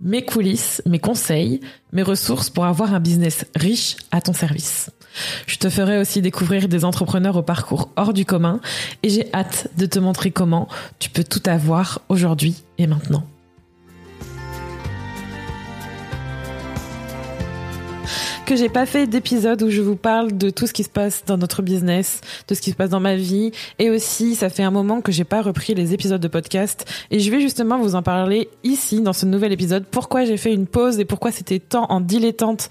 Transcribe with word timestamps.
mes 0.00 0.24
coulisses, 0.24 0.82
mes 0.86 0.98
conseils, 0.98 1.60
mes 1.92 2.02
ressources 2.02 2.50
pour 2.50 2.64
avoir 2.64 2.94
un 2.94 3.00
business 3.00 3.44
riche 3.54 3.96
à 4.10 4.20
ton 4.20 4.32
service. 4.32 4.90
Je 5.46 5.56
te 5.56 5.68
ferai 5.68 5.98
aussi 5.98 6.22
découvrir 6.22 6.68
des 6.68 6.84
entrepreneurs 6.84 7.36
au 7.36 7.42
parcours 7.42 7.90
hors 7.96 8.12
du 8.12 8.24
commun 8.24 8.60
et 9.02 9.10
j'ai 9.10 9.32
hâte 9.34 9.68
de 9.76 9.86
te 9.86 9.98
montrer 9.98 10.30
comment 10.30 10.68
tu 10.98 11.10
peux 11.10 11.24
tout 11.24 11.42
avoir 11.46 12.00
aujourd'hui 12.08 12.62
et 12.78 12.86
maintenant. 12.86 13.24
Que 18.50 18.56
j'ai 18.56 18.68
pas 18.68 18.84
fait 18.84 19.06
d'épisode 19.06 19.62
où 19.62 19.70
je 19.70 19.80
vous 19.80 19.94
parle 19.94 20.36
de 20.36 20.50
tout 20.50 20.66
ce 20.66 20.72
qui 20.72 20.82
se 20.82 20.88
passe 20.88 21.22
dans 21.24 21.38
notre 21.38 21.62
business, 21.62 22.20
de 22.48 22.56
ce 22.56 22.60
qui 22.60 22.72
se 22.72 22.74
passe 22.74 22.90
dans 22.90 22.98
ma 22.98 23.14
vie. 23.14 23.52
Et 23.78 23.90
aussi, 23.90 24.34
ça 24.34 24.50
fait 24.50 24.64
un 24.64 24.72
moment 24.72 25.02
que 25.02 25.12
j'ai 25.12 25.22
pas 25.22 25.40
repris 25.40 25.72
les 25.76 25.94
épisodes 25.94 26.20
de 26.20 26.26
podcast. 26.26 26.84
Et 27.12 27.20
je 27.20 27.30
vais 27.30 27.40
justement 27.40 27.78
vous 27.78 27.94
en 27.94 28.02
parler 28.02 28.48
ici, 28.64 29.02
dans 29.02 29.12
ce 29.12 29.24
nouvel 29.24 29.52
épisode. 29.52 29.84
Pourquoi 29.88 30.24
j'ai 30.24 30.36
fait 30.36 30.52
une 30.52 30.66
pause 30.66 30.98
et 30.98 31.04
pourquoi 31.04 31.30
c'était 31.30 31.60
tant 31.60 31.86
en 31.90 32.00
dilettante 32.00 32.70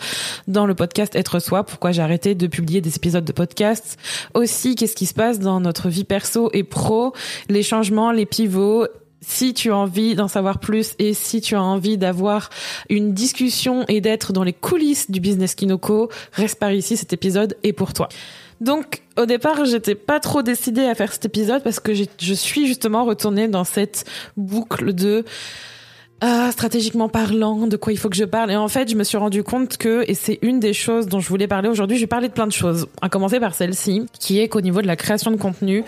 dans 0.49 0.65
le 0.65 0.75
podcast 0.75 1.15
Être 1.15 1.39
Soi? 1.39 1.63
Pourquoi 1.63 1.93
j'ai 1.93 2.01
arrêté 2.01 2.35
de 2.35 2.47
publier 2.47 2.81
des 2.81 2.97
épisodes 2.97 3.23
de 3.23 3.31
podcast? 3.31 3.97
Aussi, 4.33 4.75
qu'est-ce 4.75 4.97
qui 4.97 5.05
se 5.05 5.13
passe 5.13 5.39
dans 5.39 5.61
notre 5.61 5.87
vie 5.87 6.03
perso 6.03 6.49
et 6.51 6.65
pro? 6.65 7.13
Les 7.47 7.63
changements, 7.63 8.11
les 8.11 8.25
pivots 8.25 8.85
si 9.21 9.53
tu 9.53 9.71
as 9.71 9.77
envie 9.77 10.15
d'en 10.15 10.27
savoir 10.27 10.59
plus 10.59 10.93
et 10.99 11.13
si 11.13 11.41
tu 11.41 11.55
as 11.55 11.61
envie 11.61 11.97
d'avoir 11.97 12.49
une 12.89 13.13
discussion 13.13 13.85
et 13.87 14.01
d'être 14.01 14.33
dans 14.33 14.43
les 14.43 14.53
coulisses 14.53 15.11
du 15.11 15.19
business 15.19 15.55
Kinoko, 15.55 16.09
reste 16.33 16.59
par 16.59 16.71
ici, 16.71 16.97
cet 16.97 17.13
épisode 17.13 17.57
est 17.63 17.73
pour 17.73 17.93
toi. 17.93 18.09
Donc, 18.61 19.03
au 19.17 19.25
départ, 19.25 19.63
j'étais 19.65 19.95
pas 19.95 20.19
trop 20.19 20.41
décidée 20.41 20.85
à 20.85 20.95
faire 20.95 21.13
cet 21.13 21.25
épisode 21.25 21.63
parce 21.63 21.79
que 21.79 21.93
je 21.93 22.33
suis 22.33 22.67
justement 22.67 23.05
retournée 23.05 23.47
dans 23.47 23.63
cette 23.63 24.05
boucle 24.35 24.93
de 24.93 25.23
ah, 26.21 26.49
stratégiquement 26.51 27.07
parlant, 27.07 27.67
de 27.67 27.77
quoi 27.77 27.93
il 27.93 27.97
faut 27.97 28.09
que 28.09 28.15
je 28.15 28.25
parle. 28.25 28.51
Et 28.51 28.55
en 28.55 28.67
fait, 28.67 28.89
je 28.89 28.95
me 28.95 29.03
suis 29.03 29.17
rendu 29.17 29.41
compte 29.43 29.77
que, 29.77 30.03
et 30.07 30.13
c'est 30.13 30.39
une 30.41 30.59
des 30.59 30.73
choses 30.73 31.07
dont 31.07 31.21
je 31.21 31.29
voulais 31.29 31.47
parler 31.47 31.69
aujourd'hui, 31.69 31.95
je 31.95 32.01
vais 32.01 32.07
parler 32.07 32.27
de 32.27 32.33
plein 32.33 32.47
de 32.47 32.51
choses. 32.51 32.87
À 33.01 33.07
commencer 33.07 33.39
par 33.39 33.55
celle-ci, 33.55 34.05
qui 34.19 34.39
est 34.39 34.49
qu'au 34.49 34.59
niveau 34.59 34.81
de 34.81 34.87
la 34.87 34.97
création 34.97 35.31
de 35.31 35.37
contenu, 35.37 35.85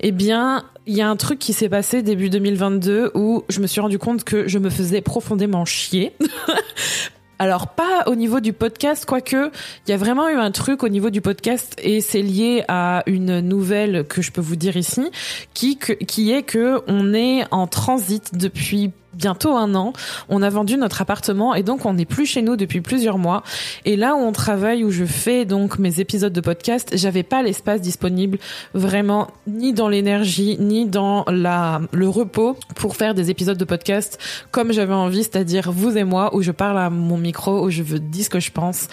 eh 0.00 0.10
bien, 0.10 0.64
il 0.86 0.96
y 0.96 1.00
a 1.00 1.08
un 1.08 1.16
truc 1.16 1.38
qui 1.38 1.52
s'est 1.52 1.68
passé 1.68 2.02
début 2.02 2.28
2022 2.28 3.12
où 3.14 3.44
je 3.48 3.60
me 3.60 3.68
suis 3.68 3.80
rendu 3.80 3.98
compte 3.98 4.24
que 4.24 4.48
je 4.48 4.58
me 4.58 4.70
faisais 4.70 5.00
profondément 5.00 5.64
chier. 5.64 6.12
Alors 7.40 7.68
pas 7.68 8.02
au 8.06 8.16
niveau 8.16 8.40
du 8.40 8.52
podcast, 8.52 9.04
quoique 9.04 9.52
il 9.86 9.90
y 9.90 9.92
a 9.92 9.96
vraiment 9.96 10.28
eu 10.28 10.34
un 10.34 10.50
truc 10.50 10.82
au 10.82 10.88
niveau 10.88 11.10
du 11.10 11.20
podcast 11.20 11.76
et 11.80 12.00
c'est 12.00 12.22
lié 12.22 12.64
à 12.66 13.04
une 13.06 13.38
nouvelle 13.38 14.04
que 14.08 14.22
je 14.22 14.32
peux 14.32 14.40
vous 14.40 14.56
dire 14.56 14.76
ici, 14.76 15.12
qui 15.54 15.78
qui 15.78 16.32
est 16.32 16.42
que 16.42 16.80
on 16.88 17.14
est 17.14 17.44
en 17.52 17.68
transit 17.68 18.36
depuis 18.36 18.90
bientôt 19.18 19.56
un 19.56 19.74
an. 19.74 19.92
On 20.28 20.42
a 20.42 20.48
vendu 20.48 20.76
notre 20.76 21.02
appartement 21.02 21.54
et 21.54 21.62
donc 21.62 21.84
on 21.84 21.94
n'est 21.94 22.06
plus 22.06 22.26
chez 22.26 22.42
nous 22.42 22.56
depuis 22.56 22.80
plusieurs 22.80 23.18
mois. 23.18 23.42
Et 23.84 23.96
là 23.96 24.14
où 24.14 24.18
on 24.18 24.32
travaille, 24.32 24.84
où 24.84 24.90
je 24.90 25.04
fais 25.04 25.44
donc 25.44 25.78
mes 25.78 26.00
épisodes 26.00 26.32
de 26.32 26.40
podcast, 26.40 26.90
j'avais 26.94 27.24
pas 27.24 27.42
l'espace 27.42 27.80
disponible 27.80 28.38
vraiment 28.74 29.28
ni 29.46 29.72
dans 29.72 29.88
l'énergie 29.88 30.56
ni 30.58 30.86
dans 30.86 31.24
la 31.28 31.80
le 31.92 32.08
repos 32.08 32.56
pour 32.76 32.96
faire 32.96 33.14
des 33.14 33.30
épisodes 33.30 33.58
de 33.58 33.64
podcast 33.64 34.18
comme 34.50 34.72
j'avais 34.72 34.94
envie, 34.94 35.24
c'est-à-dire 35.24 35.70
vous 35.72 35.96
et 35.96 36.04
moi 36.04 36.34
où 36.34 36.42
je 36.42 36.52
parle 36.52 36.78
à 36.78 36.90
mon 36.90 37.18
micro, 37.18 37.64
où 37.64 37.70
je 37.70 37.82
veux 37.82 37.98
dire 37.98 38.24
ce 38.24 38.30
que 38.30 38.40
je 38.40 38.52
pense. 38.52 38.88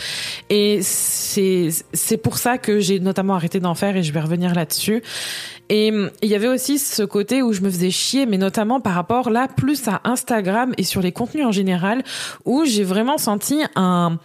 Et 0.49 0.79
c'est 0.81 1.69
c'est 1.93 2.17
pour 2.17 2.37
ça 2.37 2.57
que 2.57 2.79
j'ai 2.79 2.99
notamment 2.99 3.35
arrêté 3.35 3.59
d'en 3.59 3.75
faire 3.75 3.95
et 3.95 4.03
je 4.03 4.11
vais 4.11 4.21
revenir 4.21 4.53
là-dessus. 4.53 5.03
Et 5.69 5.91
il 6.21 6.29
y 6.29 6.35
avait 6.35 6.47
aussi 6.47 6.77
ce 6.77 7.03
côté 7.03 7.41
où 7.41 7.53
je 7.53 7.61
me 7.61 7.69
faisais 7.69 7.91
chier, 7.91 8.25
mais 8.25 8.37
notamment 8.37 8.79
par 8.79 8.93
rapport 8.93 9.29
là 9.29 9.47
plus 9.47 9.87
à 9.87 10.01
Instagram 10.03 10.73
et 10.77 10.83
sur 10.83 11.01
les 11.01 11.11
contenus 11.11 11.45
en 11.45 11.51
général, 11.51 12.03
où 12.45 12.65
j'ai 12.65 12.83
vraiment 12.83 13.17
senti 13.17 13.61
un 13.75 14.19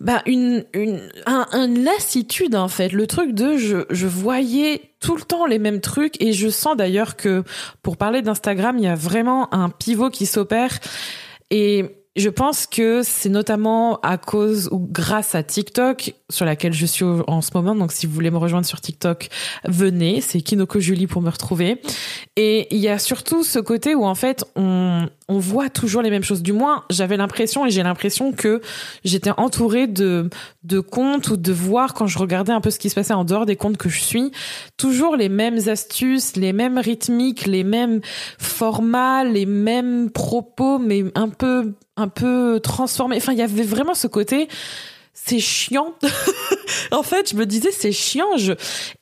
bah 0.00 0.22
une 0.26 0.64
une 0.74 1.00
un, 1.26 1.66
lassitude 1.66 2.54
en 2.54 2.68
fait. 2.68 2.92
Le 2.92 3.06
truc 3.06 3.34
de 3.34 3.56
je 3.56 3.78
je 3.90 4.06
voyais 4.06 4.92
tout 5.00 5.16
le 5.16 5.22
temps 5.22 5.46
les 5.46 5.58
mêmes 5.58 5.80
trucs 5.80 6.20
et 6.22 6.32
je 6.32 6.48
sens 6.48 6.76
d'ailleurs 6.76 7.16
que 7.16 7.42
pour 7.82 7.96
parler 7.96 8.22
d'Instagram 8.22 8.78
il 8.78 8.84
y 8.84 8.88
a 8.88 8.94
vraiment 8.94 9.52
un 9.52 9.70
pivot 9.70 10.10
qui 10.10 10.26
s'opère. 10.26 10.78
Et 11.50 11.97
je 12.18 12.28
pense 12.28 12.66
que 12.66 13.02
c'est 13.02 13.28
notamment 13.28 14.00
à 14.00 14.18
cause 14.18 14.68
ou 14.72 14.78
grâce 14.78 15.34
à 15.34 15.42
TikTok, 15.42 16.14
sur 16.30 16.44
laquelle 16.44 16.72
je 16.72 16.86
suis 16.86 17.04
en 17.04 17.40
ce 17.40 17.50
moment. 17.54 17.74
Donc, 17.74 17.92
si 17.92 18.06
vous 18.06 18.12
voulez 18.12 18.30
me 18.30 18.38
rejoindre 18.38 18.66
sur 18.66 18.80
TikTok, 18.80 19.28
venez. 19.64 20.20
C'est 20.20 20.40
Kinoko 20.40 20.80
Julie 20.80 21.06
pour 21.06 21.22
me 21.22 21.30
retrouver. 21.30 21.80
Et 22.36 22.74
il 22.74 22.80
y 22.80 22.88
a 22.88 22.98
surtout 22.98 23.44
ce 23.44 23.58
côté 23.58 23.94
où, 23.94 24.04
en 24.04 24.14
fait, 24.14 24.44
on, 24.56 25.08
on 25.28 25.38
voit 25.38 25.68
toujours 25.68 26.02
les 26.02 26.10
mêmes 26.10 26.22
choses. 26.22 26.42
Du 26.42 26.52
moins, 26.52 26.84
j'avais 26.90 27.16
l'impression 27.16 27.66
et 27.66 27.70
j'ai 27.70 27.82
l'impression 27.82 28.32
que 28.32 28.60
j'étais 29.04 29.30
entourée 29.36 29.86
de, 29.86 30.30
de 30.64 30.80
comptes 30.80 31.28
ou 31.28 31.36
de 31.36 31.52
voir 31.52 31.94
quand 31.94 32.06
je 32.06 32.18
regardais 32.18 32.52
un 32.52 32.60
peu 32.60 32.70
ce 32.70 32.78
qui 32.78 32.88
se 32.88 32.94
passait 32.94 33.14
en 33.14 33.24
dehors 33.24 33.44
des 33.44 33.56
comptes 33.56 33.76
que 33.76 33.88
je 33.88 34.00
suis, 34.00 34.32
toujours 34.76 35.16
les 35.16 35.28
mêmes 35.28 35.58
astuces, 35.68 36.36
les 36.36 36.52
mêmes 36.52 36.78
rythmiques, 36.78 37.46
les 37.46 37.64
mêmes 37.64 38.00
formats, 38.38 39.24
les 39.24 39.46
mêmes 39.46 40.10
propos, 40.10 40.78
mais 40.78 41.04
un 41.14 41.28
peu 41.28 41.74
un 41.96 42.08
peu 42.08 42.60
transformé. 42.62 43.16
Enfin, 43.16 43.32
il 43.32 43.38
y 43.38 43.42
avait 43.42 43.64
vraiment 43.64 43.94
ce 43.94 44.06
côté 44.06 44.48
c'est 45.28 45.40
chiant. 45.40 45.94
en 46.92 47.02
fait, 47.02 47.30
je 47.30 47.36
me 47.36 47.46
disais 47.46 47.70
c'est 47.72 47.92
chiant. 47.92 48.36
Je... 48.36 48.52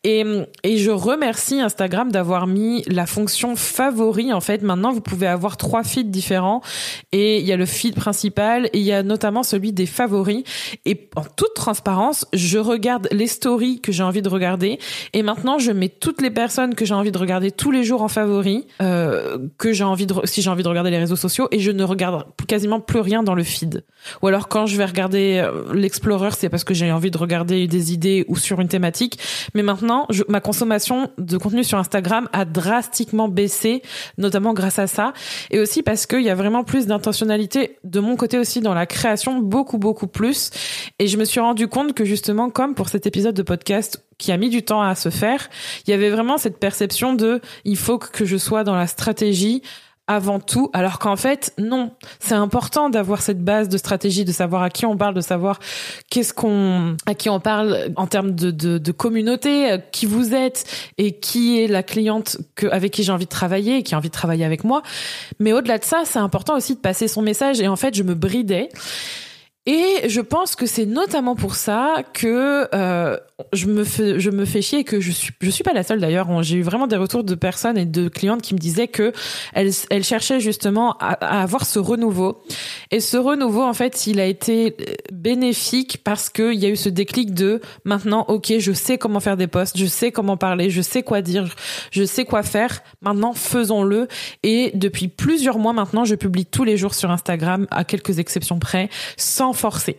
Et, 0.05 0.25
et 0.63 0.77
je 0.77 0.91
remercie 0.91 1.61
Instagram 1.61 2.11
d'avoir 2.11 2.47
mis 2.47 2.83
la 2.87 3.07
fonction 3.07 3.57
favori. 3.57 4.33
En 4.33 4.41
fait, 4.41 4.63
maintenant 4.63 4.93
vous 4.93 5.01
pouvez 5.01 5.27
avoir 5.27 5.57
trois 5.57 5.83
feeds 5.83 6.11
différents 6.11 6.63
et 7.13 7.39
il 7.39 7.47
y 7.47 7.53
a 7.53 7.57
le 7.57 7.67
feed 7.67 7.95
principal 7.95 8.67
et 8.73 8.79
il 8.79 8.85
y 8.85 8.93
a 8.93 9.03
notamment 9.03 9.43
celui 9.43 9.73
des 9.73 9.87
favoris. 9.87 10.45
Et 10.85 11.09
en 11.17 11.25
toute 11.25 11.55
transparence, 11.55 12.27
je 12.33 12.59
regarde 12.59 13.09
les 13.13 13.27
stories 13.27 13.81
que 13.81 13.93
j'ai 13.93 14.03
envie 14.03 14.23
de 14.23 14.29
regarder 14.29 14.79
et 15.13 15.23
maintenant 15.23 15.59
je 15.59 15.73
mets 15.73 15.89
toutes 15.89 16.23
les 16.23 16.31
personnes 16.31 16.75
que 16.75 16.85
j'ai 16.85 16.95
envie 16.95 17.13
de 17.13 17.19
regarder 17.19 17.51
tous 17.51 17.71
les 17.71 17.85
jours 17.85 18.03
en 18.03 18.09
favoris, 18.09 18.65
euh, 18.83 19.39
si 19.63 20.43
j'ai 20.43 20.51
envie 20.51 20.63
de 20.63 20.69
regarder 20.69 20.91
les 20.91 20.99
réseaux 20.99 21.17
sociaux 21.17 21.49
et 21.51 21.61
je 21.61 21.71
ne 21.71 21.85
regarde 21.85 22.25
quasiment 22.47 22.81
plus 22.81 23.01
rien 23.01 23.23
dans 23.23 23.35
le 23.35 23.43
feed. 23.43 23.85
Ou 24.23 24.29
alors 24.29 24.49
quand 24.49 24.67
je 24.67 24.77
vais 24.77 24.85
regarder 24.85 25.43
euh, 25.43 25.73
l'explorer 25.75 26.31
c'est 26.37 26.49
parce 26.49 26.65
que 26.65 26.75
j'ai 26.75 26.91
envie 26.93 27.11
de 27.11 27.19
regarder 27.19 27.56
des 27.67 27.93
idées 27.93 28.25
ou 28.29 28.37
sur 28.37 28.61
une 28.61 28.69
thématique. 28.69 29.19
Mais 29.55 29.63
maintenant, 29.63 30.07
je, 30.11 30.23
ma 30.29 30.41
consommation 30.41 31.11
de 31.19 31.39
contenu 31.39 31.65
sur 31.65 31.79
Instagram 31.79 32.29
a 32.33 32.45
drastiquement 32.45 33.29
baissé, 33.29 33.83
notamment 34.19 34.53
grâce 34.53 34.79
à 34.79 34.87
ça. 34.87 35.13
Et 35.51 35.59
aussi 35.59 35.83
parce 35.83 36.07
qu'il 36.07 36.23
y 36.23 36.31
a 36.31 36.35
vraiment 36.35 36.65
plus 36.65 36.87
d'intentionnalité 36.87 37.79
de 37.85 38.01
mon 38.01 38.17
côté 38.17 38.39
aussi 38.39 38.61
dans 38.61 38.75
la 38.75 38.87
création, 38.87 39.39
beaucoup, 39.39 39.79
beaucoup 39.79 40.07
plus. 40.07 40.51
Et 40.99 41.07
je 41.07 41.17
me 41.17 41.25
suis 41.25 41.41
rendu 41.41 41.69
compte 41.69 41.95
que 41.95 42.05
justement, 42.05 42.51
comme 42.51 42.75
pour 42.75 42.89
cet 42.89 43.07
épisode 43.07 43.35
de 43.35 43.43
podcast 43.43 44.03
qui 44.19 44.33
a 44.33 44.37
mis 44.37 44.49
du 44.49 44.63
temps 44.63 44.83
à 44.83 44.95
se 44.95 45.11
faire, 45.11 45.49
il 45.87 45.91
y 45.91 45.95
avait 45.95 46.11
vraiment 46.11 46.39
cette 46.39 46.59
perception 46.59 47.15
de 47.15 47.41
il 47.65 47.77
faut 47.77 47.99
que 47.99 48.25
je 48.25 48.37
sois 48.37 48.65
dans 48.65 48.75
la 48.75 48.87
stratégie 48.87 49.63
avant 50.09 50.39
tout, 50.39 50.71
alors 50.73 50.99
qu'en 50.99 51.17
fait, 51.17 51.53
non. 51.59 51.91
C'est 52.21 52.35
important 52.35 52.91
d'avoir 52.91 53.23
cette 53.23 53.43
base 53.43 53.69
de 53.69 53.77
stratégie, 53.77 54.25
de 54.25 54.33
savoir 54.33 54.63
à 54.63 54.71
qui 54.71 54.87
on 54.87 54.97
parle, 54.97 55.15
de 55.15 55.21
savoir 55.21 55.59
qu'est-ce 56.11 56.33
qu'on, 56.33 56.97
à 57.07 57.15
qui 57.15 57.29
on 57.29 57.41
parle 57.41 57.93
en 57.97 58.07
termes 58.07 58.33
de, 58.33 58.51
de, 58.51 58.79
de, 58.79 58.93
communauté, 58.93 59.73
euh, 59.73 59.79
qui 59.91 60.07
vous 60.07 60.35
êtes 60.35 60.65
et 60.99 61.19
qui 61.19 61.61
est 61.61 61.67
la 61.67 61.83
cliente 61.83 62.39
que, 62.55 62.67
avec 62.69 62.93
qui 62.93 63.03
j'ai 63.03 63.13
envie 63.13 63.25
de 63.25 63.31
travailler 63.31 63.79
et 63.79 63.83
qui 63.83 63.95
a 63.95 63.99
envie 63.99 64.09
de 64.09 64.15
travailler 64.15 64.45
avec 64.45 64.65
moi. 64.65 64.83
Mais 65.41 65.53
au-delà 65.53 65.79
de 65.79 65.85
ça, 65.85 66.03
c'est 66.05 66.19
important 66.19 66.57
aussi 66.57 66.75
de 66.75 66.81
passer 66.81 67.09
son 67.09 67.23
message 67.23 67.61
et 67.61 67.69
en 67.69 67.77
fait, 67.77 67.95
je 67.95 68.03
me 68.03 68.15
bridais. 68.15 68.69
Et 69.67 70.09
je 70.09 70.21
pense 70.21 70.55
que 70.55 70.67
c'est 70.67 70.87
notamment 70.87 71.35
pour 71.35 71.57
ça 71.57 72.03
que 72.13 72.69
euh, 72.73 73.17
je 73.53 73.67
me 73.67 73.85
fais 73.85 74.21
je 74.21 74.31
me 74.31 74.45
fais 74.45 74.63
chier 74.63 74.81
et 74.81 74.85
que 74.85 75.01
je 75.01 75.11
suis 75.11 75.33
je 75.41 75.51
suis 75.51 75.65
pas 75.65 75.73
la 75.73 75.83
seule 75.83 76.01
d'ailleurs. 76.01 76.43
J'ai 76.43 76.59
eu 76.59 76.63
vraiment 76.63 76.87
des 76.87 76.97
retours 76.97 77.25
de 77.25 77.35
personnes 77.35 77.77
et 77.77 77.85
de 77.85 78.09
clientes 78.09 78.43
qui 78.43 78.55
me 78.55 78.59
disaient 78.59 78.89
que 78.89 79.13
elles, 79.55 79.73
elles 79.91 80.05
cherchaient 80.05 80.41
justement 80.41 80.97
à, 80.99 81.13
à, 81.15 81.43
avoir 81.43 81.67
ce 81.67 81.79
renouveau. 81.79 82.43
Et 82.91 83.01
ce 83.01 83.17
renouveau 83.17 83.63
en 83.63 83.75
fait, 83.75 84.07
il 84.07 84.21
a 84.21 84.27
été 84.27 84.77
bénéfique 85.13 86.03
parce 86.05 86.31
que 86.31 86.53
il 86.53 86.61
y 86.61 86.67
a 86.67 86.69
eu 86.69 86.77
ce 86.77 86.89
déclic 86.89 87.35
de 87.35 87.61
maintenant, 87.85 88.25
ok, 88.29 88.55
je 88.59 88.73
sais 88.73 88.99
comment 88.99 89.21
faire 89.21 89.37
des 89.37 89.47
posts, 89.47 89.77
je 89.77 89.87
sais 89.87 90.13
comment 90.13 90.37
parler, 90.37 90.71
je 90.71 90.83
sais 90.83 91.03
quoi 91.03 91.23
dire, 91.23 91.55
je 91.91 92.05
sais 92.05 92.25
quoi 92.25 92.43
faire. 92.43 92.83
Maintenant, 93.03 93.33
faisons-le. 93.33 94.09
Et 94.43 94.71
depuis 94.75 95.09
plusieurs 95.09 95.59
mois 95.59 95.73
maintenant, 95.73 96.05
je 96.05 96.15
publie 96.15 96.47
tous 96.47 96.65
les 96.65 96.77
jours 96.77 96.95
sur 96.95 97.11
Instagram, 97.11 97.67
à 97.71 97.85
quelques 97.85 98.19
exceptions 98.19 98.59
près, 98.59 98.89
sans 99.17 99.53
forcer. 99.57 99.97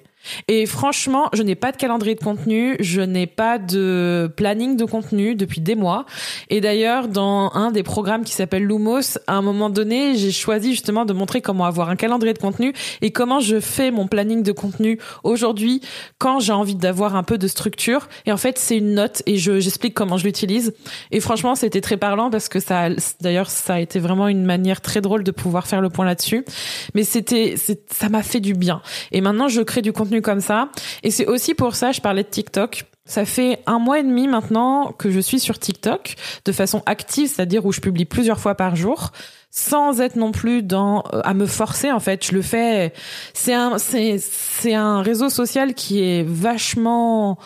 Et 0.47 0.65
franchement, 0.65 1.29
je 1.33 1.43
n'ai 1.43 1.55
pas 1.55 1.71
de 1.71 1.77
calendrier 1.77 2.15
de 2.15 2.23
contenu, 2.23 2.75
je 2.79 3.01
n'ai 3.01 3.27
pas 3.27 3.57
de 3.57 4.31
planning 4.35 4.77
de 4.77 4.85
contenu 4.85 5.35
depuis 5.35 5.61
des 5.61 5.75
mois. 5.75 6.05
Et 6.49 6.61
d'ailleurs, 6.61 7.07
dans 7.07 7.51
un 7.53 7.71
des 7.71 7.83
programmes 7.83 8.23
qui 8.23 8.33
s'appelle 8.33 8.63
Lumos, 8.63 9.17
à 9.27 9.35
un 9.35 9.41
moment 9.41 9.69
donné, 9.69 10.15
j'ai 10.15 10.31
choisi 10.31 10.71
justement 10.71 11.05
de 11.05 11.13
montrer 11.13 11.41
comment 11.41 11.65
avoir 11.65 11.89
un 11.89 11.95
calendrier 11.95 12.33
de 12.33 12.39
contenu 12.39 12.73
et 13.01 13.11
comment 13.11 13.39
je 13.39 13.59
fais 13.59 13.91
mon 13.91 14.07
planning 14.07 14.43
de 14.43 14.51
contenu 14.51 14.99
aujourd'hui 15.23 15.81
quand 16.17 16.39
j'ai 16.39 16.53
envie 16.53 16.75
d'avoir 16.75 17.15
un 17.15 17.23
peu 17.23 17.37
de 17.37 17.47
structure. 17.47 18.07
Et 18.25 18.31
en 18.31 18.37
fait, 18.37 18.57
c'est 18.57 18.77
une 18.77 18.93
note 18.93 19.23
et 19.25 19.37
je, 19.37 19.59
j'explique 19.59 19.93
comment 19.93 20.17
je 20.17 20.25
l'utilise. 20.25 20.73
Et 21.11 21.19
franchement, 21.19 21.55
c'était 21.55 21.81
très 21.81 21.97
parlant 21.97 22.29
parce 22.29 22.49
que 22.49 22.59
ça, 22.59 22.89
d'ailleurs, 23.21 23.49
ça 23.49 23.75
a 23.75 23.79
été 23.79 23.99
vraiment 23.99 24.27
une 24.27 24.45
manière 24.45 24.81
très 24.81 25.01
drôle 25.01 25.23
de 25.23 25.31
pouvoir 25.31 25.67
faire 25.67 25.81
le 25.81 25.89
point 25.89 26.05
là-dessus. 26.05 26.45
Mais 26.93 27.03
c'était, 27.03 27.55
ça 27.91 28.09
m'a 28.09 28.23
fait 28.23 28.39
du 28.39 28.53
bien. 28.53 28.81
Et 29.11 29.21
maintenant, 29.21 29.47
je 29.47 29.61
crée 29.61 29.81
du 29.81 29.93
contenu 29.93 30.16
comme 30.21 30.41
ça. 30.41 30.69
Et 31.03 31.11
c'est 31.11 31.25
aussi 31.25 31.53
pour 31.53 31.75
ça, 31.75 31.91
je 31.91 32.01
parlais 32.01 32.23
de 32.23 32.29
TikTok. 32.29 32.85
Ça 33.05 33.23
fait 33.23 33.59
un 33.65 33.79
mois 33.79 33.99
et 33.99 34.03
demi 34.03 34.27
maintenant 34.27 34.91
que 34.91 35.09
je 35.09 35.19
suis 35.19 35.39
sur 35.39 35.59
TikTok 35.59 36.15
de 36.43 36.51
façon 36.51 36.83
active, 36.85 37.29
c'est-à-dire 37.29 37.65
où 37.65 37.71
je 37.71 37.79
publie 37.79 38.03
plusieurs 38.03 38.39
fois 38.39 38.55
par 38.55 38.75
jour, 38.75 39.11
sans 39.49 40.01
être 40.01 40.17
non 40.17 40.31
plus 40.33 40.61
dans 40.61 41.03
euh, 41.13 41.21
à 41.23 41.33
me 41.33 41.45
forcer. 41.45 41.91
En 41.91 42.01
fait, 42.01 42.25
je 42.25 42.33
le 42.33 42.41
fais. 42.41 42.93
C'est 43.33 43.53
un 43.53 43.77
c'est 43.77 44.17
c'est 44.19 44.73
un 44.73 45.01
réseau 45.01 45.29
social 45.29 45.73
qui 45.73 46.03
est 46.03 46.23
vachement 46.23 47.37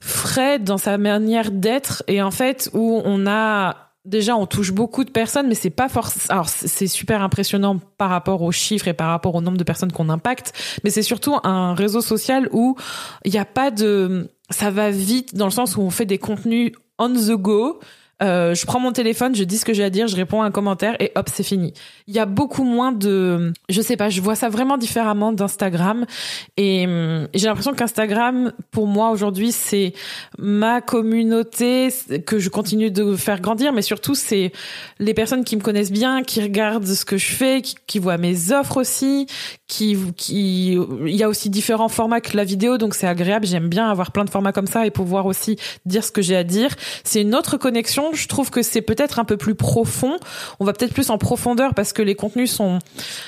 frais 0.00 0.58
dans 0.58 0.78
sa 0.78 0.96
manière 0.96 1.50
d'être 1.50 2.02
et 2.06 2.22
en 2.22 2.30
fait 2.30 2.70
où 2.72 3.02
on 3.04 3.26
a 3.26 3.87
déjà 4.08 4.36
on 4.36 4.46
touche 4.46 4.72
beaucoup 4.72 5.04
de 5.04 5.10
personnes 5.10 5.48
mais 5.48 5.54
c'est 5.54 5.70
pas 5.70 5.88
forcément 5.88 6.24
alors 6.30 6.48
c'est 6.48 6.86
super 6.86 7.22
impressionnant 7.22 7.78
par 7.98 8.10
rapport 8.10 8.42
aux 8.42 8.52
chiffres 8.52 8.88
et 8.88 8.94
par 8.94 9.08
rapport 9.08 9.34
au 9.34 9.40
nombre 9.40 9.58
de 9.58 9.64
personnes 9.64 9.92
qu'on 9.92 10.08
impacte 10.08 10.52
mais 10.84 10.90
c'est 10.90 11.02
surtout 11.02 11.36
un 11.44 11.74
réseau 11.74 12.00
social 12.00 12.48
où 12.52 12.76
il 13.24 13.32
n'y 13.32 13.38
a 13.38 13.44
pas 13.44 13.70
de 13.70 14.30
ça 14.50 14.70
va 14.70 14.90
vite 14.90 15.34
dans 15.34 15.44
le 15.44 15.50
sens 15.50 15.76
où 15.76 15.82
on 15.82 15.90
fait 15.90 16.06
des 16.06 16.18
contenus 16.18 16.72
on 16.98 17.10
the 17.10 17.32
go 17.32 17.80
euh, 18.22 18.54
je 18.54 18.66
prends 18.66 18.80
mon 18.80 18.92
téléphone, 18.92 19.34
je 19.34 19.44
dis 19.44 19.58
ce 19.58 19.64
que 19.64 19.72
j'ai 19.72 19.84
à 19.84 19.90
dire, 19.90 20.08
je 20.08 20.16
réponds 20.16 20.42
à 20.42 20.46
un 20.46 20.50
commentaire 20.50 20.96
et 21.00 21.12
hop, 21.14 21.28
c'est 21.32 21.42
fini. 21.42 21.72
Il 22.06 22.14
y 22.14 22.18
a 22.18 22.26
beaucoup 22.26 22.64
moins 22.64 22.92
de, 22.92 23.52
je 23.68 23.80
sais 23.80 23.96
pas, 23.96 24.08
je 24.08 24.20
vois 24.20 24.34
ça 24.34 24.48
vraiment 24.48 24.76
différemment 24.76 25.32
d'Instagram 25.32 26.04
et, 26.56 26.86
hum, 26.86 27.28
j'ai 27.34 27.46
l'impression 27.46 27.74
qu'Instagram, 27.74 28.52
pour 28.70 28.86
moi 28.86 29.10
aujourd'hui, 29.10 29.52
c'est 29.52 29.92
ma 30.38 30.80
communauté 30.80 31.88
que 32.26 32.38
je 32.38 32.48
continue 32.48 32.90
de 32.90 33.14
faire 33.14 33.40
grandir, 33.40 33.72
mais 33.72 33.82
surtout 33.82 34.14
c'est 34.14 34.52
les 34.98 35.14
personnes 35.14 35.44
qui 35.44 35.56
me 35.56 35.62
connaissent 35.62 35.92
bien, 35.92 36.22
qui 36.22 36.42
regardent 36.42 36.86
ce 36.86 37.04
que 37.04 37.16
je 37.16 37.32
fais, 37.32 37.62
qui, 37.62 37.76
qui 37.86 37.98
voient 37.98 38.18
mes 38.18 38.52
offres 38.52 38.78
aussi, 38.78 39.26
qui, 39.68 39.96
qui, 40.16 40.72
il 40.72 41.14
y 41.14 41.22
a 41.22 41.28
aussi 41.28 41.50
différents 41.50 41.88
formats 41.88 42.20
que 42.20 42.36
la 42.36 42.44
vidéo, 42.44 42.78
donc 42.78 42.94
c'est 42.94 43.06
agréable. 43.06 43.46
J'aime 43.46 43.68
bien 43.68 43.88
avoir 43.88 44.10
plein 44.10 44.24
de 44.24 44.30
formats 44.30 44.52
comme 44.52 44.66
ça 44.66 44.86
et 44.86 44.90
pouvoir 44.90 45.26
aussi 45.26 45.56
dire 45.86 46.02
ce 46.02 46.10
que 46.10 46.22
j'ai 46.22 46.36
à 46.36 46.44
dire. 46.44 46.74
C'est 47.04 47.22
une 47.22 47.34
autre 47.34 47.56
connexion 47.56 48.07
je 48.14 48.28
trouve 48.28 48.50
que 48.50 48.62
c'est 48.62 48.82
peut-être 48.82 49.18
un 49.18 49.24
peu 49.24 49.36
plus 49.36 49.54
profond. 49.54 50.18
On 50.60 50.64
va 50.64 50.72
peut-être 50.72 50.94
plus 50.94 51.10
en 51.10 51.18
profondeur 51.18 51.74
parce 51.74 51.92
que 51.92 52.02
les 52.02 52.14
contenus 52.14 52.50
sont 52.50 52.78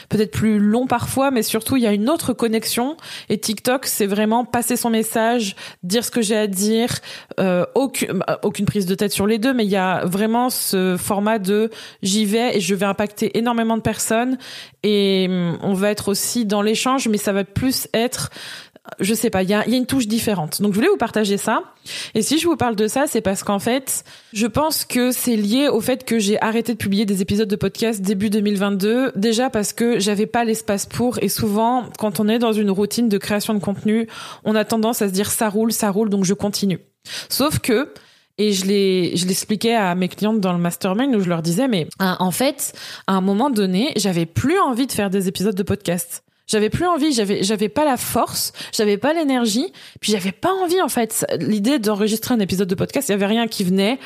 peut-être 0.08 0.30
plus 0.30 0.58
longs 0.58 0.86
parfois, 0.86 1.30
mais 1.30 1.42
surtout 1.42 1.76
il 1.76 1.82
y 1.82 1.86
a 1.86 1.92
une 1.92 2.08
autre 2.08 2.32
connexion. 2.32 2.96
Et 3.28 3.38
TikTok, 3.38 3.86
c'est 3.86 4.06
vraiment 4.06 4.44
passer 4.44 4.76
son 4.76 4.90
message, 4.90 5.56
dire 5.82 6.04
ce 6.04 6.10
que 6.10 6.22
j'ai 6.22 6.36
à 6.36 6.46
dire, 6.46 6.98
euh, 7.38 7.64
aucune, 7.74 8.18
bah, 8.18 8.40
aucune 8.42 8.66
prise 8.66 8.86
de 8.86 8.94
tête 8.94 9.12
sur 9.12 9.26
les 9.26 9.38
deux, 9.38 9.52
mais 9.52 9.64
il 9.64 9.70
y 9.70 9.76
a 9.76 10.04
vraiment 10.04 10.50
ce 10.50 10.96
format 10.98 11.38
de 11.38 11.70
j'y 12.02 12.24
vais 12.24 12.56
et 12.56 12.60
je 12.60 12.74
vais 12.74 12.86
impacter 12.86 13.36
énormément 13.38 13.76
de 13.76 13.82
personnes 13.82 14.38
et 14.82 15.26
hum, 15.28 15.58
on 15.62 15.74
va 15.74 15.90
être 15.90 16.08
aussi 16.08 16.44
dans 16.44 16.62
l'échange, 16.62 17.08
mais 17.08 17.18
ça 17.18 17.32
va 17.32 17.44
plus 17.44 17.88
être 17.94 18.30
je 18.98 19.14
sais 19.14 19.30
pas, 19.30 19.42
il 19.42 19.50
y 19.50 19.54
a, 19.54 19.66
une 19.68 19.86
touche 19.86 20.06
différente. 20.06 20.62
Donc 20.62 20.72
je 20.72 20.76
voulais 20.76 20.88
vous 20.88 20.96
partager 20.96 21.36
ça. 21.36 21.62
Et 22.14 22.22
si 22.22 22.38
je 22.38 22.46
vous 22.46 22.56
parle 22.56 22.76
de 22.76 22.88
ça, 22.88 23.04
c'est 23.06 23.20
parce 23.20 23.42
qu'en 23.42 23.58
fait, 23.58 24.04
je 24.32 24.46
pense 24.46 24.84
que 24.84 25.12
c'est 25.12 25.36
lié 25.36 25.68
au 25.68 25.80
fait 25.80 26.04
que 26.04 26.18
j'ai 26.18 26.40
arrêté 26.42 26.72
de 26.72 26.78
publier 26.78 27.06
des 27.06 27.22
épisodes 27.22 27.48
de 27.48 27.56
podcast 27.56 28.00
début 28.00 28.30
2022. 28.30 29.12
Déjà 29.16 29.50
parce 29.50 29.72
que 29.72 29.98
j'avais 29.98 30.26
pas 30.26 30.44
l'espace 30.44 30.86
pour. 30.86 31.18
Et 31.22 31.28
souvent, 31.28 31.84
quand 31.98 32.20
on 32.20 32.28
est 32.28 32.38
dans 32.38 32.52
une 32.52 32.70
routine 32.70 33.08
de 33.08 33.18
création 33.18 33.54
de 33.54 33.60
contenu, 33.60 34.08
on 34.44 34.54
a 34.54 34.64
tendance 34.64 35.02
à 35.02 35.08
se 35.08 35.12
dire 35.12 35.30
ça 35.30 35.48
roule, 35.48 35.72
ça 35.72 35.90
roule, 35.90 36.08
donc 36.08 36.24
je 36.24 36.34
continue. 36.34 36.80
Sauf 37.28 37.58
que 37.58 37.92
et 38.38 38.52
je 38.52 38.64
l'ai, 38.64 39.16
je 39.16 39.26
l'expliquais 39.26 39.74
à 39.74 39.94
mes 39.94 40.08
clientes 40.08 40.40
dans 40.40 40.54
le 40.54 40.58
mastermind 40.58 41.14
où 41.14 41.20
je 41.20 41.28
leur 41.28 41.42
disais, 41.42 41.68
mais 41.68 41.86
en 41.98 42.30
fait, 42.30 42.72
à 43.06 43.12
un 43.12 43.20
moment 43.20 43.50
donné, 43.50 43.92
j'avais 43.96 44.24
plus 44.24 44.58
envie 44.58 44.86
de 44.86 44.92
faire 44.92 45.10
des 45.10 45.28
épisodes 45.28 45.54
de 45.54 45.62
podcast. 45.62 46.24
J'avais 46.50 46.68
plus 46.68 46.86
envie, 46.86 47.12
j'avais 47.12 47.44
j'avais 47.44 47.68
pas 47.68 47.84
la 47.84 47.96
force, 47.96 48.52
j'avais 48.72 48.96
pas 48.96 49.12
l'énergie, 49.12 49.72
puis 50.00 50.10
j'avais 50.10 50.32
pas 50.32 50.50
envie 50.52 50.82
en 50.82 50.88
fait. 50.88 51.24
L'idée 51.38 51.78
d'enregistrer 51.78 52.34
un 52.34 52.40
épisode 52.40 52.66
de 52.66 52.74
podcast, 52.74 53.08
il 53.08 53.12
y 53.12 53.14
avait 53.14 53.26
rien 53.26 53.46
qui 53.46 53.62
venait. 53.62 54.00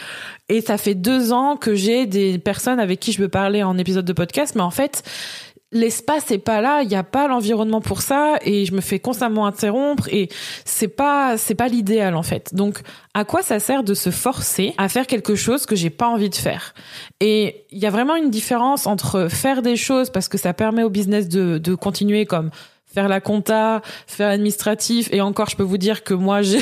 Et 0.51 0.61
ça 0.61 0.77
fait 0.77 0.95
deux 0.95 1.33
ans 1.33 1.57
que 1.57 1.75
j'ai 1.75 2.05
des 2.05 2.39
personnes 2.39 2.81
avec 2.81 3.01
qui 3.01 3.13
je 3.13 3.23
veux 3.23 3.31
parler 3.31 3.63
en 3.63 3.79
épisode 3.79 4.05
de 4.05 4.13
podcast, 4.13 4.57
mais 4.57 4.63
en 4.63 4.71
fait, 4.71 5.03
l'espace 5.75 6.31
est 6.31 6.39
pas 6.39 6.63
là, 6.63 6.83
il 6.83 6.89
n'y 6.89 6.97
a 6.97 7.03
pas 7.03 7.29
l'environnement 7.29 7.81
pour 7.83 8.01
ça 8.01 8.39
et 8.43 8.65
je 8.65 8.73
me 8.73 8.81
fais 8.81 9.01
constamment 9.01 9.47
interrompre 9.47 10.09
et 10.09 10.29
c'est 10.65 10.89
pas 10.89 11.37
c'est 11.37 11.57
pas 11.57 11.69
l'idéal 11.69 12.15
en 12.15 12.23
fait. 12.23 12.55
Donc 12.55 12.81
à 13.13 13.25
quoi 13.25 13.43
ça 13.43 13.59
sert 13.59 13.83
de 13.83 13.93
se 13.93 14.11
forcer 14.11 14.73
à 14.79 14.89
faire 14.89 15.07
quelque 15.07 15.35
chose 15.35 15.67
que 15.67 15.77
j'ai 15.77 15.91
pas 15.91 16.09
envie 16.09 16.31
de 16.31 16.35
faire? 16.37 16.75
Et 17.21 17.67
il 17.71 17.79
y 17.79 17.87
a 17.87 17.91
vraiment 17.91 18.15
une 18.15 18.31
différence 18.31 18.87
entre 18.87 19.29
faire 19.29 19.61
des 19.61 19.77
choses 19.77 20.11
parce 20.11 20.29
que 20.29 20.39
ça 20.39 20.55
permet 20.55 20.85
au 20.85 20.91
business 20.91 21.29
de 21.29 21.59
de 21.59 21.75
continuer 21.75 22.25
comme 22.25 22.51
faire 22.95 23.09
la 23.09 23.21
compta, 23.21 23.83
faire 24.07 24.29
l'administratif 24.29 25.09
et 25.13 25.21
encore 25.21 25.51
je 25.51 25.57
peux 25.57 25.63
vous 25.63 25.79
dire 25.79 26.05
que 26.05 26.15
moi 26.15 26.43
j'ai 26.43 26.61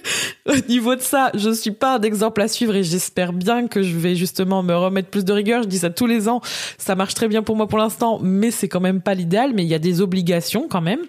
au 0.46 0.56
niveau 0.68 0.94
de 0.94 1.00
ça, 1.00 1.30
je 1.34 1.50
suis 1.50 1.70
pas 1.70 1.96
un 1.96 2.02
exemple 2.02 2.40
à 2.40 2.48
suivre 2.48 2.74
et 2.74 2.82
j'espère 2.82 3.32
bien 3.32 3.68
que 3.68 3.82
je 3.82 3.96
vais 3.96 4.14
justement 4.14 4.62
me 4.62 4.74
remettre 4.74 5.08
plus 5.08 5.24
de 5.24 5.32
rigueur. 5.32 5.62
Je 5.62 5.68
dis 5.68 5.78
ça 5.78 5.90
tous 5.90 6.06
les 6.06 6.28
ans. 6.28 6.40
Ça 6.78 6.94
marche 6.94 7.14
très 7.14 7.28
bien 7.28 7.42
pour 7.42 7.56
moi 7.56 7.66
pour 7.66 7.78
l'instant, 7.78 8.18
mais 8.22 8.50
c'est 8.50 8.68
quand 8.68 8.80
même 8.80 9.00
pas 9.00 9.14
l'idéal. 9.14 9.52
Mais 9.54 9.62
il 9.64 9.68
y 9.68 9.74
a 9.74 9.78
des 9.78 10.00
obligations 10.00 10.66
quand 10.68 10.80
même. 10.80 11.00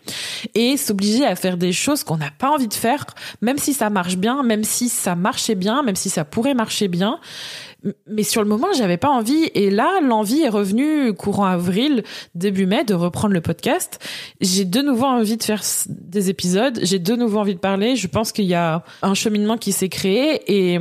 Et 0.55 0.77
s'obliger 0.77 1.25
à 1.25 1.35
faire 1.35 1.57
des 1.57 1.73
choses 1.73 2.03
qu'on 2.03 2.17
n'a 2.17 2.31
pas 2.31 2.49
envie 2.49 2.67
de 2.67 2.73
faire, 2.73 3.05
même 3.41 3.57
si 3.57 3.73
ça 3.73 3.89
marche 3.89 4.17
bien, 4.17 4.43
même 4.43 4.63
si 4.63 4.89
ça 4.89 5.15
marchait 5.15 5.55
bien, 5.55 5.83
même 5.83 5.95
si 5.95 6.09
ça 6.09 6.25
pourrait 6.25 6.53
marcher 6.53 6.87
bien, 6.87 7.19
mais 8.07 8.23
sur 8.23 8.41
le 8.41 8.47
moment, 8.47 8.67
j'avais 8.75 8.97
pas 8.97 9.09
envie. 9.09 9.49
Et 9.53 9.69
là, 9.69 9.99
l'envie 10.01 10.41
est 10.41 10.49
revenue 10.49 11.13
courant 11.13 11.45
avril, 11.45 12.03
début 12.35 12.65
mai, 12.65 12.83
de 12.83 12.93
reprendre 12.93 13.33
le 13.33 13.41
podcast. 13.41 13.99
J'ai 14.41 14.65
de 14.65 14.81
nouveau 14.81 15.05
envie 15.05 15.37
de 15.37 15.43
faire 15.43 15.61
des 15.87 16.29
épisodes. 16.29 16.79
J'ai 16.83 16.99
de 16.99 17.15
nouveau 17.15 17.39
envie 17.39 17.55
de 17.55 17.59
parler. 17.59 17.95
Je 17.95 18.07
pense 18.07 18.31
qu'il 18.31 18.45
y 18.45 18.53
a 18.53 18.83
un 19.01 19.13
cheminement 19.13 19.57
qui 19.57 19.71
s'est 19.71 19.89
créé 19.89 20.41
et 20.47 20.79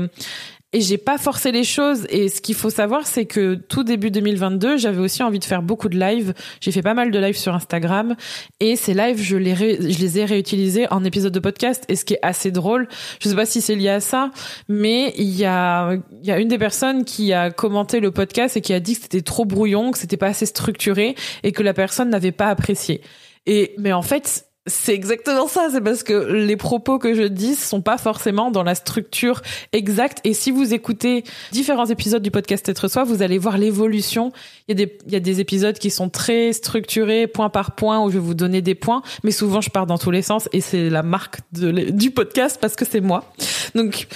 et 0.72 0.80
j'ai 0.80 0.98
pas 0.98 1.18
forcé 1.18 1.52
les 1.52 1.64
choses. 1.64 2.06
Et 2.08 2.28
ce 2.28 2.40
qu'il 2.40 2.54
faut 2.54 2.70
savoir, 2.70 3.06
c'est 3.06 3.26
que 3.26 3.54
tout 3.54 3.84
début 3.84 4.10
2022, 4.10 4.78
j'avais 4.78 5.00
aussi 5.00 5.22
envie 5.22 5.38
de 5.38 5.44
faire 5.44 5.62
beaucoup 5.62 5.88
de 5.88 5.98
lives. 5.98 6.32
J'ai 6.60 6.72
fait 6.72 6.82
pas 6.82 6.94
mal 6.94 7.10
de 7.10 7.18
lives 7.18 7.36
sur 7.36 7.54
Instagram. 7.54 8.16
Et 8.60 8.76
ces 8.76 8.94
lives, 8.94 9.20
je 9.20 9.36
les, 9.36 10.18
ai 10.18 10.24
réutilisés 10.24 10.90
en 10.90 11.04
épisode 11.04 11.32
de 11.32 11.40
podcast. 11.40 11.84
Et 11.88 11.96
ce 11.96 12.04
qui 12.04 12.14
est 12.14 12.20
assez 12.22 12.50
drôle, 12.50 12.88
je 13.20 13.28
sais 13.28 13.34
pas 13.34 13.46
si 13.46 13.60
c'est 13.60 13.74
lié 13.74 13.90
à 13.90 14.00
ça, 14.00 14.30
mais 14.68 15.12
il 15.18 15.36
y 15.36 15.44
a, 15.44 15.94
il 16.22 16.26
y 16.26 16.30
a 16.30 16.38
une 16.38 16.48
des 16.48 16.58
personnes 16.58 17.04
qui 17.04 17.32
a 17.32 17.50
commenté 17.50 18.00
le 18.00 18.10
podcast 18.10 18.56
et 18.56 18.60
qui 18.60 18.72
a 18.72 18.80
dit 18.80 18.94
que 18.94 19.02
c'était 19.02 19.22
trop 19.22 19.44
brouillon, 19.44 19.90
que 19.90 19.98
c'était 19.98 20.16
pas 20.16 20.28
assez 20.28 20.46
structuré 20.46 21.14
et 21.42 21.52
que 21.52 21.62
la 21.62 21.74
personne 21.74 22.08
n'avait 22.08 22.32
pas 22.32 22.48
apprécié. 22.48 23.02
Et, 23.46 23.74
mais 23.78 23.92
en 23.92 24.02
fait, 24.02 24.46
c'est 24.66 24.94
exactement 24.94 25.48
ça, 25.48 25.68
c'est 25.72 25.80
parce 25.80 26.04
que 26.04 26.12
les 26.12 26.56
propos 26.56 27.00
que 27.00 27.14
je 27.14 27.24
dis 27.24 27.56
sont 27.56 27.82
pas 27.82 27.98
forcément 27.98 28.52
dans 28.52 28.62
la 28.62 28.76
structure 28.76 29.42
exacte. 29.72 30.20
Et 30.22 30.34
si 30.34 30.52
vous 30.52 30.72
écoutez 30.72 31.24
différents 31.50 31.86
épisodes 31.86 32.22
du 32.22 32.30
podcast 32.30 32.68
Être 32.68 32.86
Soi, 32.86 33.02
vous 33.02 33.22
allez 33.22 33.38
voir 33.38 33.58
l'évolution. 33.58 34.30
Il 34.68 34.78
y 34.78 34.82
a 34.82 34.86
des, 34.86 34.98
il 35.06 35.12
y 35.12 35.16
a 35.16 35.20
des 35.20 35.40
épisodes 35.40 35.76
qui 35.76 35.90
sont 35.90 36.08
très 36.08 36.52
structurés, 36.52 37.26
point 37.26 37.48
par 37.48 37.74
point, 37.74 38.04
où 38.04 38.08
je 38.08 38.14
vais 38.14 38.20
vous 38.20 38.34
donner 38.34 38.62
des 38.62 38.76
points. 38.76 39.02
Mais 39.24 39.32
souvent, 39.32 39.60
je 39.60 39.70
pars 39.70 39.86
dans 39.86 39.98
tous 39.98 40.12
les 40.12 40.22
sens 40.22 40.48
et 40.52 40.60
c'est 40.60 40.90
la 40.90 41.02
marque 41.02 41.40
du 41.50 42.12
podcast 42.12 42.58
parce 42.60 42.76
que 42.76 42.84
c'est 42.84 43.00
moi. 43.00 43.32
Donc, 43.74 44.06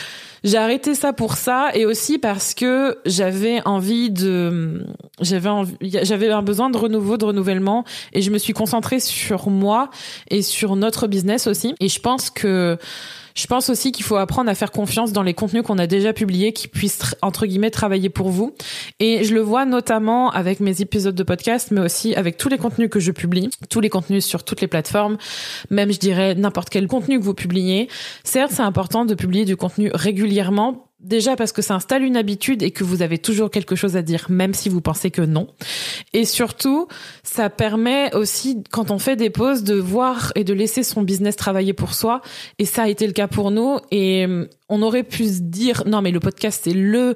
j'ai 0.47 0.59
arrêté 0.59 0.95
ça 0.95 1.13
pour 1.13 1.37
ça 1.37 1.71
et 1.75 1.85
aussi 1.85 2.19
parce 2.19 2.55
que 2.55 2.99
j'avais 3.05 3.61
envie 3.65 4.11
de, 4.11 4.87
j'avais 5.21 5.51
j'avais 5.81 6.31
un 6.31 6.43
besoin 6.43 6.71
de 6.71 6.79
renouveau, 6.79 7.17
de 7.17 7.25
renouvellement 7.25 7.85
et 8.13 8.23
je 8.23 8.31
me 8.31 8.39
suis 8.39 8.53
concentrée 8.53 9.01
sur 9.01 9.51
moi 9.51 9.91
et 10.31 10.43
sur 10.43 10.77
notre 10.77 11.09
business 11.09 11.49
aussi. 11.49 11.75
Et 11.81 11.89
je 11.89 11.99
pense 11.99 12.31
que 12.31 12.79
je 13.37 13.47
pense 13.47 13.69
aussi 13.69 13.93
qu'il 13.93 14.05
faut 14.05 14.17
apprendre 14.17 14.51
à 14.51 14.55
faire 14.55 14.73
confiance 14.73 15.13
dans 15.13 15.23
les 15.23 15.35
contenus 15.35 15.63
qu'on 15.63 15.79
a 15.79 15.87
déjà 15.87 16.13
publiés 16.13 16.53
qui 16.53 16.69
puissent, 16.69 17.15
entre 17.23 17.47
guillemets, 17.47 17.71
travailler 17.71 18.09
pour 18.09 18.31
vous. 18.31 18.55
Et 18.99 19.25
je 19.25 19.35
le 19.35 19.41
vois 19.41 19.67
notamment 19.67 20.31
avec 20.31 20.59
mes 20.59 20.81
épisodes 20.81 21.15
de 21.15 21.23
podcast, 21.23 21.69
mais 21.71 21.83
aussi 21.83 22.15
avec 22.15 22.39
tous 22.39 22.49
les 22.49 22.59
contenus 22.59 22.89
que 22.91 22.99
je 22.99 23.13
publie, 23.13 23.51
tous 23.69 23.81
les 23.81 23.91
contenus 23.91 24.25
sur 24.25 24.43
toutes 24.43 24.63
les 24.63 24.67
plateformes, 24.67 25.19
même, 25.71 25.93
je 25.93 25.99
dirais, 25.99 26.35
n'importe 26.35 26.71
quel 26.71 26.89
contenu 26.89 27.19
que 27.19 27.25
vous 27.25 27.35
publiez. 27.35 27.89
Certes, 28.25 28.53
c'est 28.55 28.63
important 28.63 29.05
de 29.05 29.15
publier 29.15 29.45
du 29.45 29.57
contenu 29.57 29.91
régulièrement 29.93 30.87
Déjà 31.07 31.37
parce 31.37 31.53
que 31.53 31.63
ça 31.63 31.77
installe 31.77 32.03
une 32.03 32.17
habitude 32.17 32.65
et 32.65 32.73
que 32.73 32.83
vous 32.83 33.01
avez 33.01 33.19
toujours 33.19 33.49
quelque 33.49 33.77
chose 33.77 33.95
à 33.97 34.03
dire, 34.03 34.27
même 34.29 34.55
si 34.55 34.69
vous 34.69 34.81
pensez 34.81 35.13
que 35.13 35.23
non. 35.23 35.47
Et 36.13 36.25
surtout, 36.25 36.89
ça 37.23 37.49
permet 37.49 38.13
aussi, 38.13 38.65
quand 38.73 38.91
on 38.91 38.99
fait 38.99 39.15
des 39.15 39.31
pauses, 39.31 39.63
de 39.63 39.77
voir 39.77 40.33
et 40.35 40.43
de 40.43 40.53
laisser 40.53 40.83
son 40.83 41.03
business 41.03 41.37
travailler 41.37 41.75
pour 41.75 41.95
soi. 41.95 42.23
Et 42.59 42.65
ça 42.65 42.83
a 42.83 42.89
été 42.89 43.07
le 43.07 43.13
cas 43.13 43.29
pour 43.29 43.53
nous. 43.53 43.79
Et 43.93 44.27
euh, 44.27 44.49
on 44.69 44.83
aurait 44.83 45.05
pu 45.05 45.29
se 45.29 45.43
dire, 45.43 45.85
non, 45.87 46.03
mais 46.03 46.11
le 46.11 46.19
podcast, 46.19 46.63
c'est 46.65 46.75
le 46.75 47.15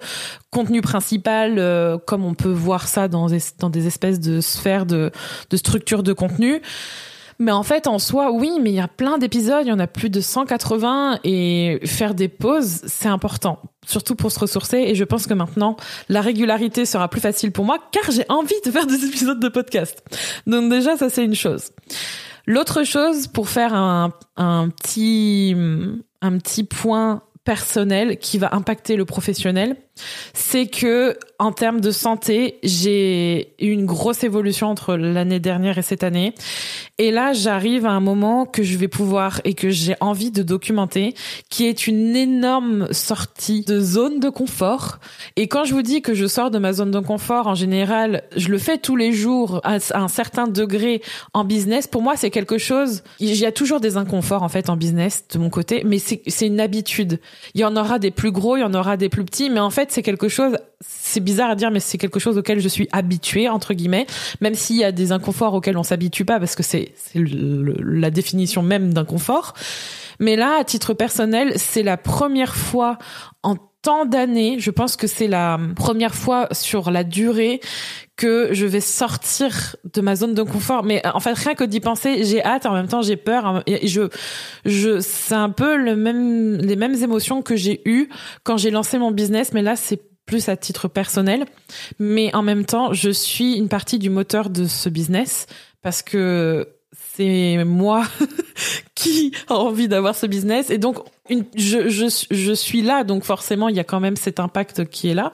contenu 0.51 0.83
principal, 0.83 1.59
euh, 1.59 1.99
comme 1.99 2.25
on 2.25 2.35
peut 2.35 2.53
voir 2.53 2.87
ça 2.87 3.09
dans 3.09 3.27
des, 3.27 3.41
dans 3.59 3.71
des 3.71 3.89
espèces 3.89 4.21
de 4.21 4.41
sphères 4.41 4.87
de, 4.87 5.11
de 5.51 5.57
structure 5.57 6.05
de 6.05 6.13
contenu. 6.13 6.63
Mais 7.41 7.53
en 7.53 7.63
fait, 7.63 7.87
en 7.87 7.99
soi, 7.99 8.31
oui, 8.31 8.59
mais 8.61 8.71
il 8.71 8.75
y 8.75 8.81
a 8.81 8.87
plein 8.87 9.17
d'épisodes, 9.17 9.63
il 9.65 9.71
y 9.71 9.73
en 9.73 9.79
a 9.79 9.87
plus 9.87 10.11
de 10.11 10.21
180 10.21 11.21
et 11.25 11.81
faire 11.87 12.15
des 12.15 12.29
pauses, 12.29 12.83
c'est 12.87 13.09
important, 13.09 13.63
surtout 13.87 14.15
pour 14.15 14.31
se 14.31 14.39
ressourcer. 14.39 14.77
Et 14.77 14.95
je 14.95 15.05
pense 15.05 15.27
que 15.27 15.33
maintenant, 15.33 15.77
la 16.11 16.21
régularité 16.21 16.85
sera 16.85 17.09
plus 17.09 17.23
facile 17.23 17.51
pour 17.51 17.65
moi 17.65 17.79
car 17.93 18.11
j'ai 18.11 18.27
envie 18.29 18.61
de 18.67 18.71
faire 18.71 18.87
des 18.87 19.07
épisodes 19.07 19.41
de 19.41 19.49
podcast. 19.49 20.05
Donc 20.47 20.71
déjà, 20.71 20.99
ça 20.99 21.09
c'est 21.09 21.25
une 21.25 21.35
chose. 21.35 21.71
L'autre 22.47 22.85
chose, 22.85 23.27
pour 23.27 23.49
faire 23.49 23.73
un, 23.73 24.13
un 24.37 24.69
petit, 24.69 25.57
un 26.21 26.37
petit 26.37 26.65
point 26.65 27.23
personnel 27.45 28.19
qui 28.19 28.37
va 28.37 28.55
impacter 28.55 28.97
le 28.97 29.07
professionnel, 29.07 29.77
c'est 30.35 30.67
que 30.67 31.17
en 31.39 31.53
termes 31.53 31.81
de 31.81 31.91
santé, 31.91 32.59
j'ai 32.63 33.55
eu 33.59 33.71
une 33.71 33.87
grosse 33.87 34.25
évolution 34.25 34.69
entre 34.69 34.97
l'année 34.97 35.41
dernière 35.41 35.79
et 35.79 35.83
cette 35.83 36.05
année. 36.05 36.35
Et 36.99 37.11
là, 37.11 37.33
j'arrive 37.33 37.87
à 37.87 37.93
un 37.93 38.01
moment 38.01 38.45
que 38.45 38.63
je 38.63 38.77
vais 38.77 38.89
pouvoir 38.89 39.41
et 39.45 39.55
que 39.55 39.71
j'ai 39.71 39.95
envie 40.01 40.31
de 40.31 40.43
documenter, 40.43 41.15
qui 41.49 41.67
est 41.67 41.87
une 41.87 42.15
énorme 42.15 42.93
sortie 42.93 43.63
de 43.63 43.81
zone 43.81 44.21
de 44.21 44.29
confort. 44.29 44.99
Et 45.37 45.49
quand 45.49 45.65
je 45.65 45.73
vous 45.73 45.81
dis 45.81 46.03
que 46.03 46.13
je 46.13 46.27
sors 46.27 46.51
de 46.51 46.59
ma 46.59 46.75
zone 46.75 46.91
de 46.91 47.01
confort, 47.01 47.47
en 47.47 47.55
général, 47.55 48.23
je 48.37 48.49
le 48.49 48.59
fais 48.59 48.77
tous 48.77 48.97
les 48.97 49.13
jours 49.13 49.63
à 49.65 49.79
un 49.95 50.09
certain 50.09 50.47
degré 50.47 51.01
en 51.33 51.45
business. 51.45 51.87
Pour 51.87 52.03
moi, 52.03 52.17
c'est 52.17 52.31
quelque 52.31 52.59
chose, 52.59 53.03
il 53.19 53.35
y 53.35 53.47
a 53.47 53.53
toujours 53.53 53.81
des 53.81 53.97
inconforts, 53.97 54.43
en 54.43 54.51
fait, 54.51 54.69
en 54.69 54.77
business 54.77 55.25
de 55.33 55.39
mon 55.39 55.49
côté, 55.49 55.83
mais 55.87 55.99
c'est 55.99 56.47
une 56.47 56.61
habitude. 56.61 57.19
Il 57.55 57.63
y 57.63 57.65
en 57.65 57.77
aura 57.77 57.99
des 57.99 58.11
plus 58.11 58.31
gros, 58.31 58.59
il 58.59 58.61
y 58.61 58.65
en 58.65 58.75
aura 58.75 58.99
des 58.99 59.09
plus 59.09 59.25
petits, 59.25 59.49
mais 59.49 59.61
en 59.61 59.71
fait, 59.71 59.90
c'est 59.91 60.03
quelque 60.03 60.29
chose, 60.29 60.57
c'est 60.81 61.21
bizarre 61.21 61.51
à 61.51 61.55
dire, 61.55 61.71
mais 61.71 61.81
c'est 61.81 61.99
quelque 61.99 62.21
chose 62.21 62.39
auquel 62.39 62.61
je 62.61 62.69
suis 62.69 62.89
habituée, 62.93 63.49
entre 63.49 63.75
guillemets, 63.75 64.07
même 64.41 64.55
s'il 64.55 64.77
y 64.77 64.85
a 64.85 64.93
des 64.93 65.13
inconforts 65.13 65.55
auxquels 65.55 65.77
on 65.77 65.83
s'habitue 65.83 66.25
pas, 66.25 66.39
parce 66.39 66.55
que 66.55 66.63
c'est 66.63 66.93
la 67.15 68.11
définition 68.11 68.63
même 68.63 68.93
d'un 68.93 69.05
confort. 69.05 69.55
Mais 70.19 70.37
là, 70.37 70.59
à 70.61 70.65
titre 70.65 70.95
personnel, 70.95 71.55
c'est 71.57 71.83
la 71.83 71.97
première 71.97 72.55
fois 72.55 72.99
en 73.43 73.57
tant 73.83 74.05
d'années, 74.05 74.59
je 74.59 74.71
pense 74.71 74.97
que 74.97 75.07
c'est 75.07 75.29
la 75.29 75.59
première 75.77 76.15
fois 76.15 76.49
sur 76.53 76.91
la 76.91 77.05
durée 77.05 77.61
que 78.17 78.51
je 78.53 78.67
vais 78.67 78.81
sortir 78.81 79.77
de 79.95 80.01
ma 80.01 80.15
zone 80.17 80.35
de 80.35 80.43
confort. 80.43 80.85
Mais 80.85 81.01
en 81.07 81.21
fait, 81.21 81.33
rien 81.33 81.55
que 81.55 81.65
d'y 81.65 81.81
penser, 81.81 82.25
j'ai 82.25 82.45
hâte, 82.45 82.67
en 82.67 82.75
même 82.75 82.89
temps 82.89 83.03
j'ai 83.03 83.17
peur. 83.17 83.63
Et 83.67 83.89
je, 83.89 84.09
je, 84.65 85.01
c'est 85.01 85.35
un 85.35 85.51
peu 85.51 85.77
le 85.77 85.97
même, 85.97 86.59
les 86.59 86.77
mêmes 86.77 87.03
émotions 87.03 87.43
que 87.43 87.57
j'ai 87.57 87.81
eues 87.87 88.09
quand 88.45 88.59
j'ai 88.59 88.71
lancé 88.71 88.99
mon 88.99 89.11
business, 89.11 89.53
mais 89.53 89.63
là 89.63 89.77
c'est 89.77 90.01
plus 90.27 90.49
à 90.49 90.57
titre 90.57 90.87
personnel. 90.87 91.47
Mais 91.99 92.35
en 92.35 92.43
même 92.43 92.65
temps, 92.65 92.93
je 92.93 93.11
suis 93.11 93.55
une 93.55 93.69
partie 93.69 93.99
du 93.99 94.11
moteur 94.11 94.51
de 94.51 94.67
ce 94.67 94.89
business 94.89 95.47
parce 95.83 96.03
que 96.03 96.69
c'est 97.15 97.65
moi 97.65 98.05
qui 98.95 99.33
a 99.49 99.55
envie 99.55 99.89
d'avoir 99.89 100.15
ce 100.15 100.27
business. 100.27 100.71
Et 100.71 100.79
donc 100.79 100.99
je, 101.55 101.89
je, 101.89 102.53
suis 102.53 102.83
là 102.83 103.05
donc 103.05 103.23
forcément 103.23 103.69
il 103.69 103.77
y 103.77 103.81
a 103.81 103.85
quand 103.85 104.01
même 104.01 104.17
cet 104.17 104.41
impact 104.41 104.87
qui 104.87 105.09
est 105.09 105.15
là. 105.15 105.33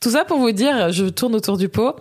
Tout 0.00 0.10
ça 0.10 0.24
pour 0.24 0.38
vous 0.38 0.52
dire 0.52 0.92
je 0.92 1.04
tourne 1.06 1.34
autour 1.34 1.58
du 1.58 1.68
pot 1.68 1.94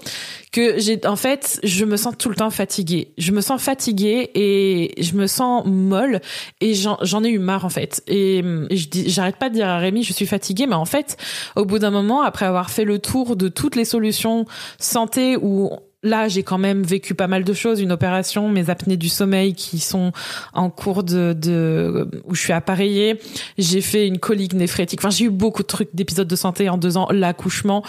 que 0.51 0.79
j'ai 0.79 1.05
en 1.05 1.17
fait 1.17 1.59
je 1.63 1.83
me 1.83 1.97
sens 1.97 2.15
tout 2.17 2.29
le 2.29 2.35
temps 2.35 2.49
fatiguée. 2.49 3.13
Je 3.17 3.31
me 3.31 3.41
sens 3.41 3.61
fatiguée 3.61 4.31
et 4.35 4.93
je 5.01 5.15
me 5.15 5.27
sens 5.27 5.65
molle 5.65 6.21
et 6.61 6.73
j'en 6.73 7.23
ai 7.23 7.29
eu 7.29 7.39
marre 7.39 7.65
en 7.65 7.69
fait. 7.69 8.03
Et, 8.07 8.41
j'arrête 8.71 9.37
pas 9.37 9.49
de 9.49 9.55
dire 9.55 9.67
à 9.67 9.77
Rémi 9.77 10.03
je 10.03 10.13
suis 10.13 10.25
fatiguée 10.25 10.65
mais 10.65 10.75
en 10.75 10.85
fait 10.85 11.17
au 11.55 11.65
bout 11.65 11.79
d'un 11.79 11.91
moment 11.91 12.21
après 12.21 12.45
avoir 12.45 12.69
fait 12.69 12.85
le 12.85 12.99
tour 12.99 13.35
de 13.35 13.49
toutes 13.49 13.75
les 13.75 13.85
solutions 13.85 14.45
santé 14.79 15.37
où 15.41 15.71
là, 16.05 16.27
j'ai 16.27 16.43
quand 16.43 16.57
même 16.57 16.83
vécu 16.83 17.13
pas 17.15 17.27
mal 17.27 17.43
de 17.43 17.53
choses, 17.53 17.81
une 17.81 17.91
opération, 17.91 18.47
mes 18.49 18.69
apnées 18.69 18.97
du 18.97 19.09
sommeil 19.09 19.53
qui 19.53 19.79
sont 19.79 20.11
en 20.53 20.69
cours 20.69 21.03
de, 21.03 21.33
de 21.33 22.07
où 22.25 22.35
je 22.35 22.41
suis 22.41 22.53
appareillée. 22.53 23.19
J'ai 23.57 23.81
fait 23.81 24.07
une 24.07 24.19
colique 24.19 24.53
néphrétique. 24.53 24.99
Enfin, 25.01 25.09
j'ai 25.09 25.25
eu 25.25 25.29
beaucoup 25.29 25.63
de 25.63 25.67
trucs, 25.67 25.89
d'épisodes 25.93 26.27
de 26.27 26.35
santé 26.35 26.69
en 26.69 26.77
deux 26.77 26.97
ans, 26.97 27.07
l'accouchement 27.11 27.83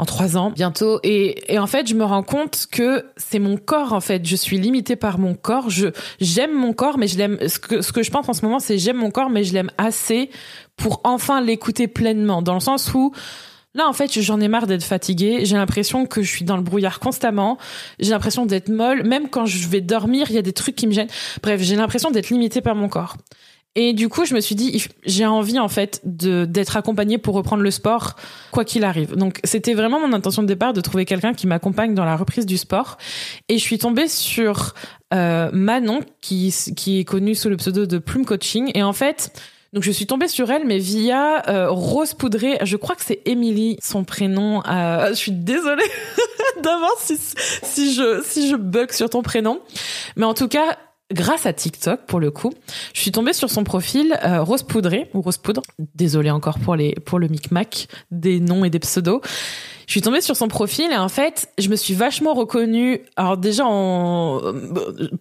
en 0.00 0.06
trois 0.06 0.38
ans. 0.38 0.50
Bientôt. 0.50 0.98
Et, 1.02 1.52
et 1.52 1.58
en 1.58 1.66
fait 1.66 1.86
je 1.86 1.94
me 1.94 2.04
rends 2.04 2.22
compte 2.22 2.66
que 2.72 3.04
c'est 3.18 3.38
mon 3.38 3.58
corps 3.58 3.92
en 3.92 4.00
fait. 4.00 4.24
Je 4.24 4.34
suis 4.34 4.58
limitée 4.58 4.96
par 4.96 5.18
mon 5.18 5.34
corps. 5.34 5.68
Je 5.68 5.88
j'aime 6.20 6.54
mon 6.54 6.72
corps 6.72 6.96
mais 6.96 7.06
je 7.06 7.18
l'aime 7.18 7.38
ce 7.46 7.58
que 7.58 7.82
ce 7.82 7.92
que 7.92 8.02
je 8.02 8.10
pense 8.10 8.26
en 8.28 8.32
ce 8.32 8.42
moment 8.42 8.60
c'est 8.60 8.78
j'aime 8.78 8.96
mon 8.96 9.10
corps 9.10 9.28
mais 9.28 9.44
je 9.44 9.52
l'aime 9.52 9.70
assez 9.76 10.30
pour 10.76 11.02
enfin 11.04 11.42
l'écouter 11.42 11.86
pleinement. 11.86 12.40
Dans 12.40 12.54
le 12.54 12.60
sens 12.60 12.94
où 12.94 13.12
Là, 13.74 13.88
en 13.88 13.92
fait, 13.92 14.20
j'en 14.20 14.40
ai 14.40 14.48
marre 14.48 14.66
d'être 14.66 14.82
fatiguée. 14.82 15.44
J'ai 15.44 15.56
l'impression 15.56 16.04
que 16.06 16.22
je 16.22 16.30
suis 16.30 16.44
dans 16.44 16.56
le 16.56 16.62
brouillard 16.62 16.98
constamment. 16.98 17.56
J'ai 18.00 18.10
l'impression 18.10 18.44
d'être 18.44 18.68
molle. 18.68 19.04
Même 19.04 19.28
quand 19.28 19.46
je 19.46 19.68
vais 19.68 19.80
dormir, 19.80 20.26
il 20.30 20.34
y 20.34 20.38
a 20.38 20.42
des 20.42 20.52
trucs 20.52 20.74
qui 20.74 20.88
me 20.88 20.92
gênent. 20.92 21.10
Bref, 21.42 21.60
j'ai 21.62 21.76
l'impression 21.76 22.10
d'être 22.10 22.30
limitée 22.30 22.60
par 22.60 22.74
mon 22.74 22.88
corps. 22.88 23.16
Et 23.76 23.92
du 23.92 24.08
coup, 24.08 24.24
je 24.24 24.34
me 24.34 24.40
suis 24.40 24.56
dit, 24.56 24.84
j'ai 25.06 25.26
envie 25.26 25.60
en 25.60 25.68
fait 25.68 26.00
de 26.04 26.44
d'être 26.44 26.76
accompagnée 26.76 27.18
pour 27.18 27.36
reprendre 27.36 27.62
le 27.62 27.70
sport, 27.70 28.16
quoi 28.50 28.64
qu'il 28.64 28.82
arrive. 28.82 29.14
Donc, 29.14 29.38
c'était 29.44 29.74
vraiment 29.74 30.00
mon 30.00 30.12
intention 30.12 30.42
de 30.42 30.48
départ 30.48 30.72
de 30.72 30.80
trouver 30.80 31.04
quelqu'un 31.04 31.34
qui 31.34 31.46
m'accompagne 31.46 31.94
dans 31.94 32.04
la 32.04 32.16
reprise 32.16 32.46
du 32.46 32.56
sport. 32.56 32.98
Et 33.48 33.58
je 33.58 33.62
suis 33.62 33.78
tombée 33.78 34.08
sur 34.08 34.74
euh, 35.14 35.50
Manon, 35.52 36.00
qui 36.20 36.52
qui 36.76 36.98
est 36.98 37.04
connue 37.04 37.36
sous 37.36 37.48
le 37.48 37.56
pseudo 37.58 37.86
de 37.86 37.98
Plume 37.98 38.24
Coaching. 38.24 38.72
Et 38.74 38.82
en 38.82 38.92
fait, 38.92 39.32
donc 39.72 39.84
je 39.84 39.90
suis 39.92 40.06
tombée 40.06 40.26
sur 40.26 40.50
elle, 40.50 40.66
mais 40.66 40.78
via 40.78 41.48
euh, 41.48 41.70
Rose 41.70 42.14
Poudrée. 42.14 42.58
Je 42.62 42.76
crois 42.76 42.96
que 42.96 43.04
c'est 43.04 43.20
Émilie, 43.24 43.76
son 43.82 44.02
prénom. 44.02 44.62
Euh, 44.66 45.08
je 45.10 45.14
suis 45.14 45.32
désolée 45.32 45.84
d'avance 46.62 46.98
si, 47.04 47.16
si 47.62 47.94
je 47.94 48.22
si 48.24 48.48
je 48.48 48.56
bug 48.56 48.90
sur 48.92 49.08
ton 49.10 49.22
prénom, 49.22 49.60
mais 50.16 50.24
en 50.24 50.34
tout 50.34 50.48
cas. 50.48 50.76
Grâce 51.12 51.44
à 51.44 51.52
TikTok, 51.52 52.02
pour 52.06 52.20
le 52.20 52.30
coup, 52.30 52.52
je 52.94 53.00
suis 53.00 53.10
tombée 53.10 53.32
sur 53.32 53.50
son 53.50 53.64
profil 53.64 54.16
euh, 54.24 54.44
Rose 54.44 54.62
Poudrée 54.62 55.10
ou 55.12 55.22
Rose 55.22 55.38
Poudre. 55.38 55.60
Désolée 55.96 56.30
encore 56.30 56.60
pour 56.60 56.76
les 56.76 56.94
pour 57.04 57.18
le 57.18 57.26
micmac 57.26 57.88
des 58.12 58.38
noms 58.38 58.64
et 58.64 58.70
des 58.70 58.78
pseudos 58.78 59.20
je 59.90 59.94
suis 59.94 60.02
tombée 60.02 60.20
sur 60.20 60.36
son 60.36 60.46
profil 60.46 60.92
et 60.92 60.96
en 60.96 61.08
fait, 61.08 61.48
je 61.58 61.68
me 61.68 61.74
suis 61.74 61.94
vachement 61.94 62.32
reconnue. 62.32 63.00
Alors 63.16 63.36
déjà, 63.36 63.64
en... 63.66 64.40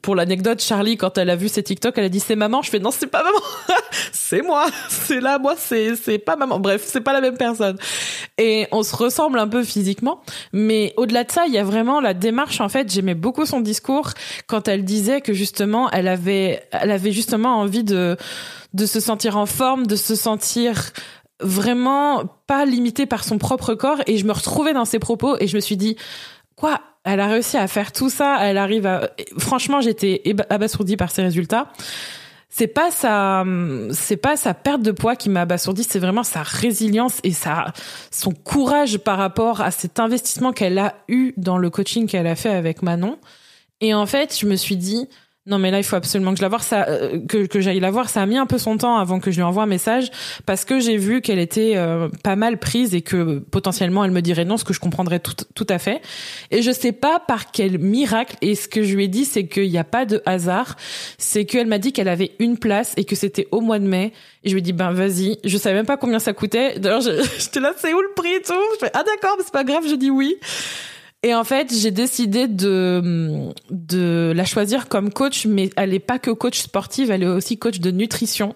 pour 0.03 0.13
l'anecdote, 0.13 0.61
Charlie, 0.61 0.95
quand 0.95 1.17
elle 1.17 1.31
a 1.31 1.35
vu 1.35 1.49
ses 1.49 1.63
TikTok, 1.63 1.97
elle 1.97 2.03
a 2.03 2.09
dit 2.09 2.19
c'est 2.19 2.35
maman. 2.35 2.61
Je 2.61 2.69
fais 2.69 2.77
non, 2.77 2.91
c'est 2.91 3.07
pas 3.07 3.23
maman, 3.23 3.39
c'est 4.11 4.43
moi, 4.43 4.67
c'est 4.87 5.21
là, 5.21 5.39
moi, 5.39 5.55
c'est 5.57 5.95
c'est 5.95 6.19
pas 6.19 6.35
maman. 6.35 6.59
Bref, 6.59 6.83
c'est 6.85 7.01
pas 7.01 7.13
la 7.13 7.21
même 7.21 7.35
personne. 7.35 7.77
Et 8.37 8.67
on 8.71 8.83
se 8.83 8.95
ressemble 8.95 9.39
un 9.39 9.47
peu 9.47 9.63
physiquement, 9.63 10.21
mais 10.53 10.93
au-delà 10.97 11.23
de 11.23 11.31
ça, 11.31 11.45
il 11.47 11.53
y 11.53 11.57
a 11.57 11.63
vraiment 11.63 11.99
la 11.99 12.13
démarche. 12.13 12.61
En 12.61 12.69
fait, 12.69 12.93
j'aimais 12.93 13.15
beaucoup 13.15 13.47
son 13.47 13.61
discours 13.61 14.11
quand 14.45 14.67
elle 14.67 14.85
disait 14.85 15.21
que 15.21 15.33
justement, 15.33 15.89
elle 15.89 16.07
avait, 16.07 16.61
elle 16.73 16.91
avait 16.91 17.11
justement 17.11 17.59
envie 17.59 17.83
de 17.83 18.17
de 18.73 18.85
se 18.85 18.99
sentir 18.99 19.35
en 19.37 19.45
forme, 19.45 19.87
de 19.87 19.95
se 19.95 20.15
sentir 20.15 20.91
vraiment 21.41 22.23
pas 22.47 22.65
limitée 22.65 23.05
par 23.05 23.23
son 23.23 23.37
propre 23.37 23.75
corps. 23.75 24.01
Et 24.07 24.17
je 24.17 24.25
me 24.25 24.31
retrouvais 24.31 24.73
dans 24.73 24.85
ses 24.85 24.99
propos 24.99 25.37
et 25.39 25.47
je 25.47 25.55
me 25.55 25.61
suis 25.61 25.77
dit 25.77 25.95
quoi? 26.55 26.81
Elle 27.05 27.21
a 27.21 27.27
réussi 27.27 27.57
à 27.57 27.67
faire 27.67 27.91
tout 27.91 28.09
ça. 28.09 28.37
Elle 28.41 28.57
arrive 28.57 28.85
à 28.85 29.09
franchement 29.37 29.81
j'étais 29.81 30.21
abasourdie 30.49 30.97
par 30.97 31.11
ses 31.11 31.21
résultats. 31.21 31.67
C'est 32.49 32.67
pas 32.67 32.91
sa 32.91 33.45
c'est 33.91 34.17
pas 34.17 34.35
sa 34.35 34.53
perte 34.53 34.81
de 34.81 34.91
poids 34.91 35.15
qui 35.15 35.29
m'a 35.29 35.41
abasourdie 35.41 35.83
c'est 35.83 35.99
vraiment 35.99 36.23
sa 36.23 36.43
résilience 36.43 37.19
et 37.23 37.31
sa 37.31 37.73
son 38.11 38.31
courage 38.31 38.97
par 38.97 39.17
rapport 39.17 39.61
à 39.61 39.71
cet 39.71 39.99
investissement 39.99 40.51
qu'elle 40.51 40.77
a 40.79 40.95
eu 41.07 41.33
dans 41.37 41.57
le 41.57 41.69
coaching 41.69 42.07
qu'elle 42.07 42.27
a 42.27 42.35
fait 42.35 42.49
avec 42.49 42.81
Manon. 42.81 43.17
Et 43.81 43.93
en 43.93 44.05
fait 44.05 44.37
je 44.37 44.45
me 44.45 44.55
suis 44.55 44.77
dit 44.77 45.07
non 45.49 45.57
mais 45.57 45.71
là 45.71 45.79
il 45.79 45.83
faut 45.83 45.95
absolument 45.95 46.31
que 46.31 46.37
je 46.37 46.43
la 46.43 46.49
voir. 46.49 46.63
Ça 46.63 46.87
euh, 46.87 47.19
que 47.27 47.47
que 47.47 47.59
j'aille 47.59 47.79
la 47.79 47.91
voir. 47.91 48.09
Ça 48.09 48.21
a 48.21 48.25
mis 48.25 48.37
un 48.37 48.45
peu 48.45 48.57
son 48.57 48.77
temps 48.77 48.97
avant 48.97 49.19
que 49.19 49.31
je 49.31 49.37
lui 49.37 49.43
envoie 49.43 49.63
un 49.63 49.67
message 49.67 50.11
parce 50.45 50.63
que 50.63 50.79
j'ai 50.79 50.97
vu 50.97 51.21
qu'elle 51.21 51.39
était 51.39 51.73
euh, 51.75 52.07
pas 52.23 52.35
mal 52.35 52.57
prise 52.57 52.93
et 52.95 53.01
que 53.01 53.39
potentiellement 53.39 54.05
elle 54.05 54.11
me 54.11 54.21
dirait 54.21 54.45
non 54.45 54.57
ce 54.57 54.63
que 54.63 54.73
je 54.73 54.79
comprendrais 54.79 55.19
tout 55.19 55.33
tout 55.55 55.67
à 55.69 55.79
fait. 55.79 56.01
Et 56.51 56.61
je 56.61 56.71
sais 56.71 56.91
pas 56.91 57.19
par 57.19 57.51
quel 57.51 57.79
miracle. 57.79 58.35
Et 58.41 58.55
ce 58.55 58.67
que 58.67 58.83
je 58.83 58.95
lui 58.95 59.05
ai 59.05 59.07
dit 59.07 59.25
c'est 59.25 59.47
qu'il 59.47 59.69
n'y 59.69 59.77
a 59.77 59.83
pas 59.83 60.05
de 60.05 60.21
hasard. 60.25 60.75
C'est 61.17 61.45
qu'elle 61.45 61.67
m'a 61.67 61.79
dit 61.79 61.91
qu'elle 61.91 62.09
avait 62.09 62.31
une 62.39 62.57
place 62.57 62.93
et 62.95 63.03
que 63.03 63.15
c'était 63.15 63.47
au 63.51 63.61
mois 63.61 63.79
de 63.79 63.87
mai. 63.87 64.13
Et 64.43 64.49
je 64.49 64.53
lui 64.53 64.59
ai 64.59 64.63
dit 64.63 64.73
ben 64.73 64.91
vas-y. 64.91 65.39
Je 65.43 65.57
savais 65.57 65.75
même 65.75 65.87
pas 65.87 65.97
combien 65.97 66.19
ça 66.19 66.33
coûtait. 66.33 66.79
D'ailleurs 66.79 67.01
j'étais 67.39 67.59
là 67.59 67.73
c'est 67.77 67.93
où 67.93 68.01
le 68.01 68.13
prix 68.15 68.33
et 68.33 68.41
tout? 68.41 68.53
Je 68.75 68.85
fais 68.85 68.91
ah 68.93 69.03
d'accord 69.03 69.37
c'est 69.39 69.51
pas 69.51 69.63
grave. 69.63 69.83
Je 69.89 69.95
dis 69.95 70.11
oui 70.11 70.37
Et 71.21 71.35
en 71.35 71.43
fait, 71.43 71.73
j'ai 71.73 71.91
décidé 71.91 72.47
de 72.47 73.53
la 74.33 74.45
choisir 74.45 74.87
comme 74.87 75.11
coach, 75.11 75.45
mais 75.45 75.69
elle 75.75 75.93
est 75.93 75.99
pas 75.99 76.17
que 76.17 76.31
coach 76.31 76.59
sportive, 76.59 77.11
elle 77.11 77.23
est 77.23 77.27
aussi 77.27 77.57
coach 77.59 77.81
de 77.81 77.91
nutrition. 77.91 78.55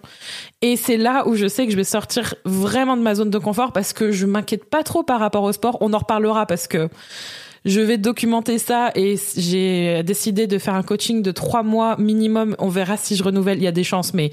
Et 0.62 0.78
c'est 0.78 0.96
là 0.96 1.28
où 1.28 1.36
je 1.36 1.48
sais 1.48 1.66
que 1.66 1.74
je 1.74 1.78
vais 1.78 1.84
sortir 1.84 2.36
vraiment 2.46 2.96
de 2.96 3.02
ma 3.02 3.16
zone 3.16 3.30
de 3.30 3.38
confort 3.38 3.74
parce 3.74 3.92
que 3.92 4.14
je 4.14 4.26
m'inquiète 4.26 4.64
pas 4.64 4.84
trop 4.84 5.04
par 5.04 5.20
rapport 5.20 5.44
au 5.44 5.52
sport. 5.52 5.78
On 5.82 5.92
en 5.92 5.98
reparlera 5.98 6.46
parce 6.46 6.68
que 6.68 6.88
je 7.66 7.82
vais 7.82 7.98
documenter 7.98 8.58
ça 8.60 8.92
et 8.96 9.18
j'ai 9.36 10.02
décidé 10.04 10.48
de 10.48 10.58
faire 10.58 10.76
un 10.76 10.84
coaching 10.84 11.22
de 11.22 11.32
trois 11.32 11.64
mois 11.64 11.98
minimum. 11.98 12.56
On 12.60 12.70
verra 12.70 12.96
si 12.96 13.18
je 13.18 13.24
renouvelle. 13.24 13.58
Il 13.58 13.64
y 13.66 13.68
a 13.68 13.74
des 13.74 13.84
chances, 13.84 14.14
mais 14.14 14.32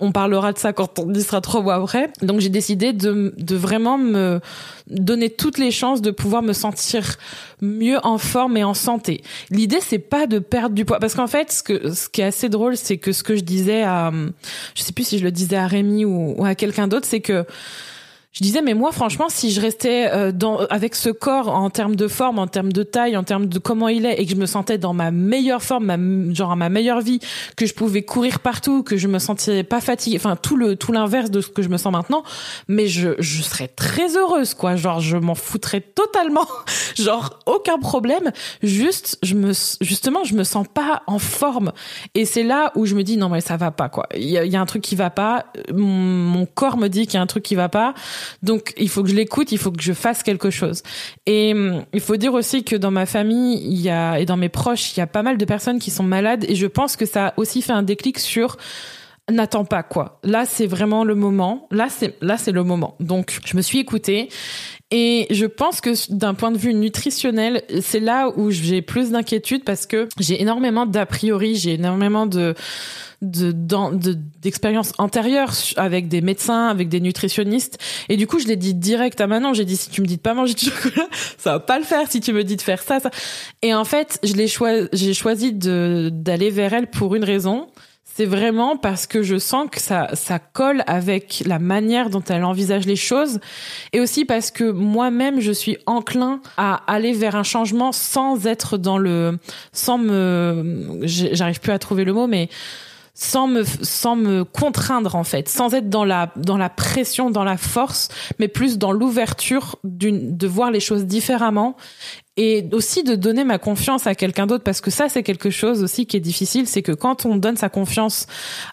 on 0.00 0.10
parlera 0.10 0.52
de 0.52 0.58
ça 0.58 0.72
quand 0.72 0.98
on 0.98 1.14
y 1.14 1.22
sera 1.22 1.40
trois 1.40 1.62
mois 1.62 1.76
après. 1.76 2.10
Donc 2.22 2.40
j'ai 2.40 2.48
décidé 2.48 2.92
de, 2.92 3.32
de 3.36 3.56
vraiment 3.56 3.98
me 3.98 4.40
donner 4.88 5.30
toutes 5.30 5.58
les 5.58 5.70
chances 5.70 6.02
de 6.02 6.10
pouvoir 6.10 6.42
me 6.42 6.52
sentir 6.52 7.16
mieux 7.62 7.98
en 8.02 8.18
forme 8.18 8.56
et 8.56 8.64
en 8.64 8.74
santé. 8.74 9.22
L'idée 9.50 9.78
c'est 9.80 10.00
pas 10.00 10.26
de 10.26 10.40
perdre 10.40 10.74
du 10.74 10.84
poids 10.84 10.98
parce 10.98 11.14
qu'en 11.14 11.28
fait 11.28 11.52
ce 11.52 11.62
que 11.62 11.94
ce 11.94 12.08
qui 12.08 12.20
est 12.20 12.24
assez 12.24 12.48
drôle 12.48 12.76
c'est 12.76 12.98
que 12.98 13.12
ce 13.12 13.22
que 13.22 13.36
je 13.36 13.42
disais 13.42 13.82
à 13.82 14.10
je 14.74 14.82
sais 14.82 14.92
plus 14.92 15.04
si 15.06 15.18
je 15.18 15.24
le 15.24 15.30
disais 15.30 15.56
à 15.56 15.68
Rémi 15.68 16.04
ou, 16.04 16.34
ou 16.36 16.44
à 16.44 16.56
quelqu'un 16.56 16.88
d'autre 16.88 17.06
c'est 17.06 17.20
que 17.20 17.46
je 18.32 18.42
disais 18.42 18.62
mais 18.62 18.74
moi 18.74 18.92
franchement 18.92 19.28
si 19.28 19.50
je 19.50 19.60
restais 19.60 20.08
euh, 20.12 20.32
dans 20.32 20.58
avec 20.66 20.94
ce 20.94 21.10
corps 21.10 21.48
en 21.48 21.70
termes 21.70 21.96
de 21.96 22.08
forme 22.08 22.38
en 22.38 22.46
termes 22.46 22.72
de 22.72 22.82
taille 22.82 23.16
en 23.16 23.24
termes 23.24 23.46
de 23.46 23.58
comment 23.58 23.88
il 23.88 24.06
est 24.06 24.20
et 24.20 24.24
que 24.24 24.30
je 24.30 24.36
me 24.36 24.46
sentais 24.46 24.78
dans 24.78 24.94
ma 24.94 25.10
meilleure 25.10 25.62
forme 25.62 25.86
ma, 25.86 26.34
genre 26.34 26.52
à 26.52 26.56
ma 26.56 26.68
meilleure 26.68 27.00
vie 27.00 27.20
que 27.56 27.66
je 27.66 27.74
pouvais 27.74 28.02
courir 28.02 28.40
partout 28.40 28.82
que 28.82 28.96
je 28.96 29.08
me 29.08 29.18
sentais 29.18 29.64
pas 29.64 29.80
fatiguée 29.80 30.16
enfin 30.16 30.36
tout 30.36 30.56
le 30.56 30.76
tout 30.76 30.92
l'inverse 30.92 31.30
de 31.30 31.40
ce 31.40 31.48
que 31.48 31.62
je 31.62 31.68
me 31.68 31.76
sens 31.76 31.92
maintenant 31.92 32.22
mais 32.68 32.86
je 32.86 33.10
je 33.18 33.42
serais 33.42 33.68
très 33.68 34.16
heureuse 34.16 34.54
quoi. 34.54 34.76
Genre 34.76 35.00
je 35.00 35.16
m'en 35.16 35.34
foutrais 35.34 35.80
totalement. 35.80 36.46
Genre 36.96 37.38
aucun 37.46 37.78
problème. 37.78 38.32
Juste 38.62 39.18
je 39.22 39.34
me 39.34 39.52
justement 39.80 40.24
je 40.24 40.34
me 40.34 40.44
sens 40.44 40.66
pas 40.72 41.02
en 41.06 41.18
forme. 41.18 41.72
Et 42.14 42.24
c'est 42.24 42.42
là 42.42 42.72
où 42.74 42.86
je 42.86 42.94
me 42.94 43.02
dis 43.02 43.16
non 43.16 43.28
mais 43.28 43.40
ça 43.40 43.56
va 43.56 43.70
pas 43.70 43.88
quoi. 43.88 44.06
Il 44.14 44.28
y 44.28 44.38
a, 44.38 44.44
y 44.44 44.56
a 44.56 44.60
un 44.60 44.66
truc 44.66 44.82
qui 44.82 44.96
va 44.96 45.10
pas. 45.10 45.46
Mon, 45.72 45.86
mon 45.86 46.46
corps 46.46 46.76
me 46.76 46.88
dit 46.88 47.06
qu'il 47.06 47.14
y 47.14 47.18
a 47.18 47.22
un 47.22 47.26
truc 47.26 47.42
qui 47.42 47.54
va 47.54 47.68
pas 47.68 47.94
donc 48.42 48.72
il 48.76 48.88
faut 48.88 49.02
que 49.02 49.08
je 49.08 49.14
l'écoute, 49.14 49.52
il 49.52 49.58
faut 49.58 49.70
que 49.70 49.82
je 49.82 49.92
fasse 49.92 50.22
quelque 50.22 50.50
chose. 50.50 50.82
Et 51.26 51.52
hum, 51.52 51.84
il 51.92 52.00
faut 52.00 52.16
dire 52.16 52.34
aussi 52.34 52.64
que 52.64 52.76
dans 52.76 52.90
ma 52.90 53.06
famille, 53.06 53.60
il 53.64 53.80
y 53.80 53.90
a 53.90 54.18
et 54.18 54.26
dans 54.26 54.36
mes 54.36 54.48
proches, 54.48 54.96
il 54.96 55.00
y 55.00 55.02
a 55.02 55.06
pas 55.06 55.22
mal 55.22 55.38
de 55.38 55.44
personnes 55.44 55.78
qui 55.78 55.90
sont 55.90 56.02
malades 56.02 56.44
et 56.48 56.54
je 56.54 56.66
pense 56.66 56.96
que 56.96 57.06
ça 57.06 57.28
a 57.28 57.34
aussi 57.36 57.62
fait 57.62 57.72
un 57.72 57.82
déclic 57.82 58.18
sur 58.18 58.56
n'attends 59.30 59.64
pas 59.64 59.82
quoi. 59.82 60.20
Là, 60.24 60.44
c'est 60.46 60.66
vraiment 60.66 61.04
le 61.04 61.14
moment. 61.14 61.66
Là, 61.70 61.88
c'est 61.88 62.16
là, 62.20 62.36
c'est 62.36 62.52
le 62.52 62.64
moment. 62.64 62.96
Donc, 63.00 63.38
je 63.44 63.56
me 63.56 63.62
suis 63.62 63.78
écoutée 63.78 64.28
et 64.90 65.28
je 65.30 65.46
pense 65.46 65.80
que 65.80 65.90
d'un 66.12 66.34
point 66.34 66.50
de 66.50 66.58
vue 66.58 66.74
nutritionnel, 66.74 67.62
c'est 67.80 68.00
là 68.00 68.28
où 68.36 68.50
j'ai 68.50 68.82
plus 68.82 69.10
d'inquiétude 69.10 69.62
parce 69.64 69.86
que 69.86 70.08
j'ai 70.18 70.42
énormément 70.42 70.84
d'a 70.84 71.06
priori, 71.06 71.54
j'ai 71.54 71.74
énormément 71.74 72.26
de 72.26 72.54
de 73.22 73.52
d'expériences 74.40 74.92
antérieures 74.98 75.52
avec 75.76 76.08
des 76.08 76.22
médecins, 76.22 76.68
avec 76.68 76.88
des 76.88 77.00
nutritionnistes. 77.00 77.78
Et 78.08 78.16
du 78.16 78.26
coup, 78.26 78.38
je 78.38 78.46
l'ai 78.46 78.56
dit 78.56 78.74
direct 78.74 79.20
à 79.20 79.26
Manon. 79.26 79.52
J'ai 79.52 79.66
dit 79.66 79.76
si 79.76 79.90
tu 79.90 80.00
me 80.00 80.06
dis 80.06 80.16
de 80.16 80.22
pas 80.22 80.34
manger 80.34 80.54
de 80.54 80.58
chocolat, 80.70 81.06
ça 81.38 81.52
va 81.52 81.60
pas 81.60 81.78
le 81.78 81.84
faire. 81.84 82.10
Si 82.10 82.20
tu 82.20 82.32
me 82.32 82.42
dis 82.44 82.56
de 82.56 82.62
faire 82.62 82.82
ça, 82.82 82.98
ça. 82.98 83.10
Et 83.62 83.74
en 83.74 83.84
fait, 83.84 84.18
je 84.22 84.32
l'ai 84.32 84.48
choisi, 84.48 84.88
j'ai 84.92 85.14
choisi 85.14 85.52
de 85.52 86.08
d'aller 86.12 86.50
vers 86.50 86.72
elle 86.72 86.86
pour 86.88 87.14
une 87.14 87.24
raison 87.24 87.68
c'est 88.20 88.26
vraiment 88.26 88.76
parce 88.76 89.06
que 89.06 89.22
je 89.22 89.38
sens 89.38 89.70
que 89.72 89.80
ça, 89.80 90.10
ça 90.12 90.38
colle 90.38 90.84
avec 90.86 91.42
la 91.46 91.58
manière 91.58 92.10
dont 92.10 92.22
elle 92.28 92.44
envisage 92.44 92.84
les 92.84 92.94
choses 92.94 93.40
et 93.94 94.00
aussi 94.00 94.26
parce 94.26 94.50
que 94.50 94.70
moi-même 94.70 95.40
je 95.40 95.52
suis 95.52 95.78
enclin 95.86 96.42
à 96.58 96.82
aller 96.86 97.14
vers 97.14 97.34
un 97.34 97.44
changement 97.44 97.92
sans 97.92 98.46
être 98.46 98.76
dans 98.76 98.98
le, 98.98 99.38
sans 99.72 99.96
me, 99.96 101.00
j'arrive 101.04 101.60
plus 101.60 101.72
à 101.72 101.78
trouver 101.78 102.04
le 102.04 102.12
mot, 102.12 102.26
mais 102.26 102.50
sans 103.14 103.46
me 103.46 103.64
sans 103.64 104.16
me 104.16 104.44
contraindre 104.44 105.14
en 105.14 105.24
fait, 105.24 105.48
sans 105.48 105.72
être 105.72 105.88
dans 105.88 106.04
la 106.04 106.30
dans 106.36 106.58
la 106.58 106.68
pression, 106.68 107.30
dans 107.30 107.44
la 107.44 107.56
force, 107.56 108.08
mais 108.38 108.48
plus 108.48 108.76
dans 108.76 108.92
l'ouverture 108.92 109.76
d'une 109.82 110.36
de 110.36 110.46
voir 110.46 110.70
les 110.70 110.80
choses 110.80 111.06
différemment 111.06 111.74
et 112.42 112.66
aussi 112.72 113.02
de 113.02 113.16
donner 113.16 113.44
ma 113.44 113.58
confiance 113.58 114.06
à 114.06 114.14
quelqu'un 114.14 114.46
d'autre 114.46 114.64
parce 114.64 114.80
que 114.80 114.90
ça 114.90 115.10
c'est 115.10 115.22
quelque 115.22 115.50
chose 115.50 115.82
aussi 115.82 116.06
qui 116.06 116.16
est 116.16 116.20
difficile, 116.20 116.66
c'est 116.66 116.80
que 116.80 116.92
quand 116.92 117.26
on 117.26 117.36
donne 117.36 117.58
sa 117.58 117.68
confiance 117.68 118.26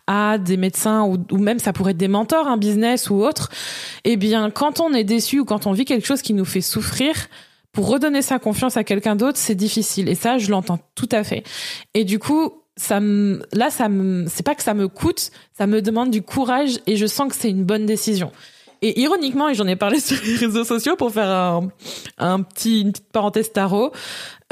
à 0.08 0.38
des 0.38 0.56
médecins 0.56 1.04
ou, 1.04 1.38
même 1.38 1.60
ça 1.60 1.74
pourrait 1.74 1.92
être 1.92 1.98
des 1.98 2.08
mentors, 2.08 2.48
un 2.48 2.56
business 2.56 3.10
ou 3.10 3.16
autre, 3.16 3.50
eh 4.06 4.16
bien 4.16 4.52
quand 4.52 4.80
on 4.80 4.94
est 4.94 5.04
déçu 5.04 5.42
ou 5.42 5.46
quand 5.46 5.68
on 5.68 5.74
vit 5.74 5.84
quelque 5.84 6.08
chose 6.08 6.22
qui 6.22 6.34
nous 6.34 6.46
fait 6.46 6.62
souffrir, 6.62 7.28
pour 7.74 7.90
redonner 7.90 8.22
sa 8.22 8.40
confiance 8.40 8.78
à 8.78 8.84
quelqu'un 8.84 9.16
d'autre, 9.16 9.38
c'est 9.38 9.54
difficile. 9.54 10.10
Et 10.10 10.16
ça, 10.16 10.40
je 10.40 10.50
l'entends 10.50 10.80
tout 10.96 11.10
à 11.12 11.24
fait. 11.24 11.44
Et 11.94 12.06
du 12.06 12.18
coup, 12.18 12.64
ça 12.76 13.00
me, 13.00 13.44
là, 13.54 13.70
ça 13.70 13.88
me, 13.88 14.26
c'est 14.28 14.42
pas 14.42 14.56
que 14.56 14.64
ça 14.64 14.74
me 14.74 14.88
coûte, 14.88 15.30
ça 15.56 15.68
me 15.68 15.84
demande 15.84 16.10
du 16.10 16.24
courage 16.24 16.80
et 16.88 16.96
je 16.96 17.06
sens 17.06 17.30
que 17.30 17.36
c'est 17.36 17.52
une 17.52 17.66
bonne 17.66 17.86
décision. 17.86 18.32
Et 18.82 19.00
ironiquement, 19.00 19.50
et 19.50 19.56
j'en 19.56 19.68
ai 19.68 19.76
parlé 19.76 20.00
sur 20.02 20.18
les 20.26 20.36
réseaux 20.36 20.64
sociaux 20.64 20.96
pour 20.96 21.12
faire 21.12 21.62
un, 22.18 22.42
petit, 22.42 22.82
une 22.82 22.92
petite 22.92 23.12
parenthèse 23.12 23.52
tarot, 23.52 23.92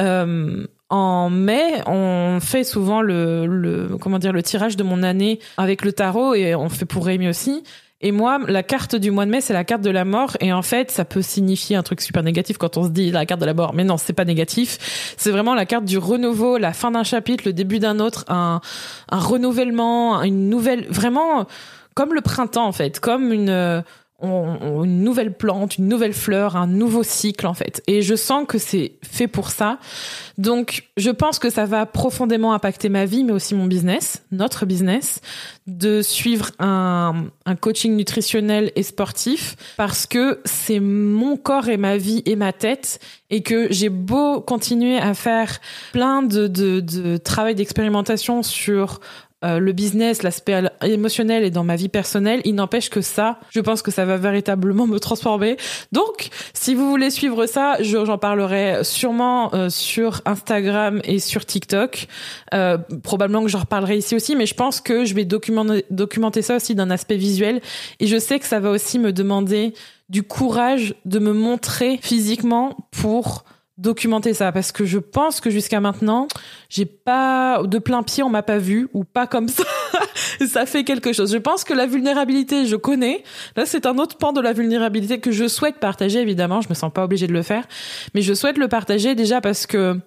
euh, 0.02 0.66
en 0.90 1.30
mai, 1.30 1.82
on 1.88 2.40
fait 2.40 2.64
souvent 2.64 3.02
le, 3.02 3.48
le, 3.48 3.98
comment 4.00 4.20
dire, 4.20 4.34
le 4.34 4.44
tirage 4.44 4.78
de 4.78 4.84
mon 4.84 5.02
année 5.04 5.40
avec 5.58 5.84
le 5.84 5.92
tarot 5.92 6.36
et 6.36 6.54
on 6.54 6.70
fait 6.70 6.86
pour 6.86 7.06
Rémi 7.06 7.28
aussi. 7.28 7.64
Et 8.02 8.12
moi, 8.12 8.40
la 8.48 8.62
carte 8.62 8.96
du 8.96 9.10
mois 9.10 9.26
de 9.26 9.32
mai, 9.32 9.42
c'est 9.42 9.54
la 9.54 9.64
carte 9.64 9.82
de 9.82 9.90
la 9.90 10.06
mort. 10.06 10.38
Et 10.42 10.54
en 10.54 10.62
fait, 10.62 10.92
ça 10.92 11.06
peut 11.06 11.24
signifier 11.24 11.76
un 11.76 11.82
truc 11.82 12.02
super 12.02 12.22
négatif 12.22 12.58
quand 12.58 12.78
on 12.78 12.84
se 12.84 12.90
dit 12.90 13.10
la 13.10 13.26
carte 13.26 13.42
de 13.42 13.46
la 13.46 13.54
mort. 13.54 13.74
Mais 13.74 13.84
non, 13.84 13.98
c'est 13.98 14.14
pas 14.14 14.26
négatif. 14.26 15.16
C'est 15.18 15.32
vraiment 15.32 15.56
la 15.56 15.66
carte 15.66 15.86
du 15.86 15.98
renouveau, 15.98 16.58
la 16.58 16.74
fin 16.74 16.92
d'un 16.92 17.04
chapitre, 17.04 17.46
le 17.48 17.54
début 17.54 17.80
d'un 17.80 18.00
autre, 18.00 18.26
un, 18.28 18.62
un 19.10 19.20
renouvellement, 19.20 20.22
une 20.22 20.50
nouvelle, 20.50 20.86
vraiment 20.90 21.48
comme 21.96 22.14
le 22.14 22.22
printemps 22.22 22.68
en 22.68 22.74
fait, 22.74 23.00
comme 23.00 23.32
une 23.32 23.84
une 24.22 25.04
nouvelle 25.04 25.34
plante, 25.34 25.78
une 25.78 25.88
nouvelle 25.88 26.14
fleur, 26.14 26.56
un 26.56 26.68
nouveau 26.68 27.04
cycle 27.04 27.48
en 27.48 27.54
fait. 27.54 27.84
Et 27.88 28.02
je 28.02 28.16
sens 28.16 28.46
que 28.48 28.58
c'est 28.58 28.94
fait 29.04 29.28
pour 29.28 29.50
ça. 29.50 29.78
Donc 30.38 30.86
je 30.96 31.10
pense 31.10 31.38
que 31.38 31.50
ça 31.50 31.66
va 31.66 31.86
profondément 31.86 32.54
impacter 32.54 32.88
ma 32.88 33.06
vie, 33.06 33.24
mais 33.24 33.34
aussi 33.34 33.56
mon 33.56 33.66
business, 33.66 34.24
notre 34.32 34.66
business, 34.66 35.20
de 35.68 36.02
suivre 36.02 36.52
un, 36.60 37.26
un 37.46 37.56
coaching 37.56 37.96
nutritionnel 37.96 38.72
et 38.76 38.84
sportif 38.84 39.56
parce 39.78 40.06
que 40.06 40.40
c'est 40.46 40.80
mon 40.80 41.36
corps 41.36 41.68
et 41.68 41.78
ma 41.78 41.98
vie 41.98 42.22
et 42.26 42.36
ma 42.36 42.54
tête 42.54 43.00
et 43.30 43.42
que 43.42 43.68
j'ai 43.72 43.90
beau 43.90 44.40
continuer 44.40 44.98
à 44.98 45.14
faire 45.14 45.60
plein 45.92 46.22
de, 46.22 46.48
de, 46.48 46.80
de 46.80 47.18
travail 47.18 47.56
d'expérimentation 47.56 48.44
sur 48.44 49.00
euh, 49.44 49.60
le 49.60 49.74
business, 49.74 50.24
l'aspect 50.24 50.64
émotionnel 50.82 51.44
et 51.44 51.52
dans 51.52 51.66
ma 51.66 51.76
vie 51.76 51.90
personnelle, 51.90 52.42
il 52.46 52.56
n'empêche 52.56 52.90
que 52.90 53.02
ça, 53.02 53.40
je 53.50 53.60
pense 53.60 53.82
que 53.82 53.92
ça 53.92 54.06
va 54.06 54.18
véritablement 54.18 54.88
me 54.88 54.98
transformer. 54.98 55.58
Donc, 55.92 56.30
si 56.54 56.74
vous 56.74 56.90
voulez 56.90 57.10
suivre 57.10 57.46
ça, 57.46 57.76
j'en 57.82 58.18
parlerai 58.18 58.84
sûrement 58.84 59.54
euh, 59.54 59.70
sur 59.70 60.22
Instagram 60.26 61.02
et 61.04 61.20
sur 61.20 61.46
TikTok. 61.46 62.08
Euh, 62.54 62.78
probablement 63.04 63.44
que 63.44 63.50
j'en 63.50 63.60
reparlerai 63.60 63.98
ici 63.98 64.16
aussi, 64.16 64.36
mais 64.36 64.46
je 64.46 64.56
pense 64.56 64.80
que 64.80 65.04
je 65.04 65.14
vais 65.14 65.26
documenter, 65.26 65.86
documenter 65.90 66.42
ça 66.42 66.56
aussi 66.56 66.74
d'un 66.74 66.90
aspect 66.90 67.18
visuel. 67.18 67.62
Et 68.00 68.08
je 68.08 68.18
sais 68.18 68.40
que 68.40 68.46
ça 68.46 68.60
va 68.60 68.72
aussi 68.72 69.00
me 69.00 69.12
demander 69.12 69.74
du 70.10 70.24
courage 70.24 70.96
de 71.04 71.20
me 71.20 71.34
montrer 71.34 72.00
physiquement 72.02 72.78
pour 72.92 73.44
documenter 73.78 74.34
ça 74.34 74.52
parce 74.52 74.72
que 74.72 74.86
je 74.86 75.00
pense 75.00 75.42
que 75.42 75.50
jusqu'à 75.50 75.82
maintenant 75.82 76.28
j'ai 76.70 76.86
pas 76.86 77.62
de 77.64 77.78
plein 77.78 78.04
pied 78.04 78.24
on 78.24 78.30
m'a 78.30 78.44
pas 78.44 78.58
vu 78.58 78.88
ou 78.94 79.04
pas 79.04 79.28
comme 79.28 79.50
ça. 79.50 79.64
Ça 80.48 80.66
fait 80.66 80.84
quelque 80.84 81.14
chose. 81.14 81.32
Je 81.32 81.38
pense 81.38 81.64
que 81.64 81.74
la 81.74 81.86
vulnérabilité 81.86 82.66
je 82.66 82.76
connais. 82.76 83.24
Là 83.56 83.66
c'est 83.66 83.86
un 83.86 83.98
autre 83.98 84.18
pan 84.18 84.32
de 84.32 84.42
la 84.42 84.54
vulnérabilité 84.54 85.20
que 85.20 85.32
je 85.32 85.48
souhaite 85.48 85.78
partager 85.78 86.20
évidemment. 86.20 86.62
Je 86.62 86.70
me 86.70 86.74
sens 86.74 86.92
pas 86.92 87.04
obligée 87.04 87.28
de 87.28 87.34
le 87.34 87.42
faire. 87.42 87.68
Mais 88.14 88.22
je 88.22 88.34
souhaite 88.34 88.58
le 88.58 88.68
partager 88.68 89.14
déjà 89.14 89.42
parce 89.42 89.66
que 89.66 90.00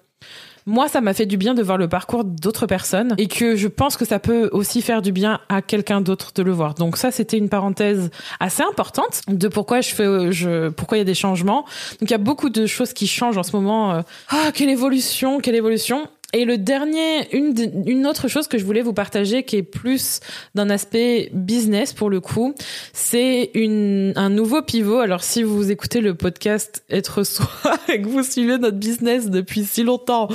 moi, 0.69 0.87
ça 0.87 1.01
m'a 1.01 1.13
fait 1.13 1.25
du 1.25 1.35
bien 1.35 1.55
de 1.55 1.63
voir 1.63 1.77
le 1.77 1.89
parcours 1.89 2.23
d'autres 2.23 2.67
personnes 2.67 3.15
et 3.17 3.27
que 3.27 3.55
je 3.55 3.67
pense 3.67 3.97
que 3.97 4.05
ça 4.05 4.19
peut 4.19 4.49
aussi 4.51 4.81
faire 4.81 5.01
du 5.01 5.11
bien 5.11 5.39
à 5.49 5.61
quelqu'un 5.61 5.99
d'autre 5.99 6.31
de 6.35 6.43
le 6.43 6.51
voir. 6.51 6.75
Donc 6.75 6.95
ça, 6.95 7.11
c'était 7.11 7.37
une 7.37 7.49
parenthèse 7.49 8.11
assez 8.39 8.61
importante 8.63 9.21
de 9.27 9.47
pourquoi 9.47 9.81
je 9.81 9.89
fais, 9.89 10.69
pourquoi 10.71 10.97
il 10.97 11.01
y 11.01 11.01
a 11.01 11.05
des 11.05 11.15
changements. 11.15 11.65
Donc 11.99 12.09
il 12.09 12.11
y 12.11 12.13
a 12.13 12.19
beaucoup 12.19 12.49
de 12.49 12.67
choses 12.67 12.93
qui 12.93 13.07
changent 13.07 13.37
en 13.37 13.43
ce 13.43 13.55
moment. 13.55 13.93
Euh, 13.93 14.01
ah, 14.29 14.51
quelle 14.53 14.69
évolution, 14.69 15.39
quelle 15.39 15.55
évolution. 15.55 16.07
Et 16.31 16.45
le 16.45 16.59
dernier, 16.59 17.27
une, 17.35 17.55
une 17.87 18.05
autre 18.05 18.27
chose 18.27 18.47
que 18.47 18.59
je 18.59 18.63
voulais 18.63 18.83
vous 18.83 18.93
partager 18.93 19.41
qui 19.41 19.55
est 19.55 19.63
plus 19.63 20.19
d'un 20.53 20.69
aspect 20.69 21.31
business 21.33 21.91
pour 21.91 22.11
le 22.11 22.21
coup, 22.21 22.53
c'est 22.93 23.49
une, 23.55 24.13
un 24.15 24.29
nouveau 24.29 24.61
pivot. 24.61 24.99
Alors 24.99 25.23
si 25.23 25.41
vous 25.41 25.71
écoutez 25.71 26.01
le 26.01 26.13
podcast 26.13 26.83
Être 26.91 27.23
Soi 27.23 27.49
et 27.89 27.99
que 27.99 28.07
vous 28.07 28.21
suivez 28.21 28.59
notre 28.59 28.77
business 28.77 29.31
depuis 29.31 29.63
si 29.65 29.81
longtemps, 29.81 30.27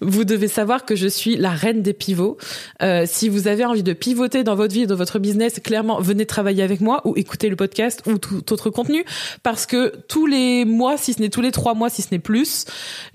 vous 0.00 0.24
devez 0.24 0.48
savoir 0.48 0.84
que 0.84 0.96
je 0.96 1.06
suis 1.06 1.36
la 1.36 1.50
reine 1.50 1.80
des 1.80 1.92
pivots. 1.92 2.38
Euh, 2.82 3.04
si 3.06 3.28
vous 3.28 3.46
avez 3.46 3.64
envie 3.64 3.84
de 3.84 3.92
pivoter 3.92 4.42
dans 4.42 4.56
votre 4.56 4.74
vie, 4.74 4.88
dans 4.88 4.96
votre 4.96 5.20
business, 5.20 5.60
clairement, 5.60 6.00
venez 6.00 6.26
travailler 6.26 6.64
avec 6.64 6.80
moi 6.80 7.02
ou 7.04 7.12
écoutez 7.16 7.48
le 7.48 7.56
podcast 7.56 8.02
ou 8.06 8.18
tout 8.18 8.52
autre 8.52 8.70
contenu 8.70 9.04
parce 9.44 9.66
que 9.66 9.92
tous 10.08 10.26
les 10.26 10.64
mois, 10.64 10.96
si 10.96 11.12
ce 11.12 11.20
n'est 11.20 11.28
tous 11.28 11.40
les 11.40 11.52
trois 11.52 11.74
mois, 11.74 11.88
si 11.88 12.02
ce 12.02 12.08
n'est 12.10 12.18
plus, 12.18 12.64